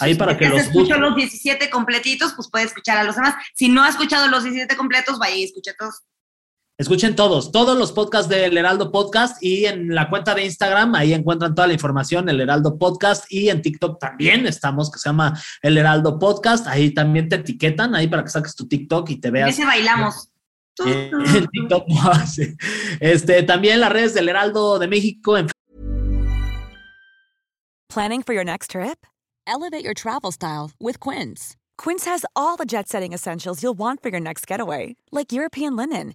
[0.01, 3.35] Ahí para que los escuchó los 17 completitos, pues puede escuchar a los demás.
[3.55, 6.01] Si no ha escuchado los 17 completos, vaya y escuche todos.
[6.79, 11.13] Escuchen todos, todos los podcasts del Heraldo Podcast y en la cuenta de Instagram, ahí
[11.13, 15.37] encuentran toda la información, el Heraldo Podcast y en TikTok también estamos, que se llama
[15.61, 19.33] el Heraldo Podcast, ahí también te etiquetan, ahí para que saques tu TikTok y te
[19.33, 19.51] veas.
[19.51, 20.31] Ese bailamos.
[20.87, 21.89] Eh, en TikTok,
[23.01, 25.37] este, también las redes del Heraldo de México.
[25.37, 25.49] En...
[27.89, 29.05] Planning for your next trip?
[29.45, 31.57] Elevate your travel style with Quince.
[31.77, 35.75] Quince has all the jet setting essentials you'll want for your next getaway, like European
[35.75, 36.15] linen,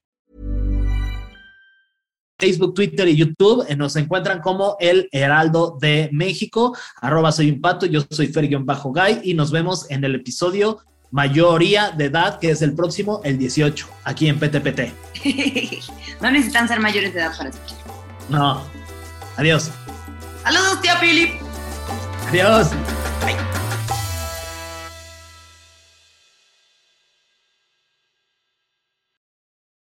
[2.41, 3.65] Facebook, Twitter y YouTube.
[3.69, 6.75] Eh, nos encuentran como El Heraldo de México.
[6.99, 8.31] Arroba soy un pato, yo soy
[8.61, 10.79] Bajo Guy y nos vemos en el episodio
[11.11, 14.93] mayoría de edad, que es el próximo, el 18, aquí en PTPT.
[16.21, 17.77] no necesitan ser mayores de edad para escuchar.
[18.29, 18.63] No.
[19.37, 19.69] Adiós.
[20.43, 21.41] Saludos, tío Philip.
[22.29, 22.69] Adiós.
[23.21, 23.35] Bye.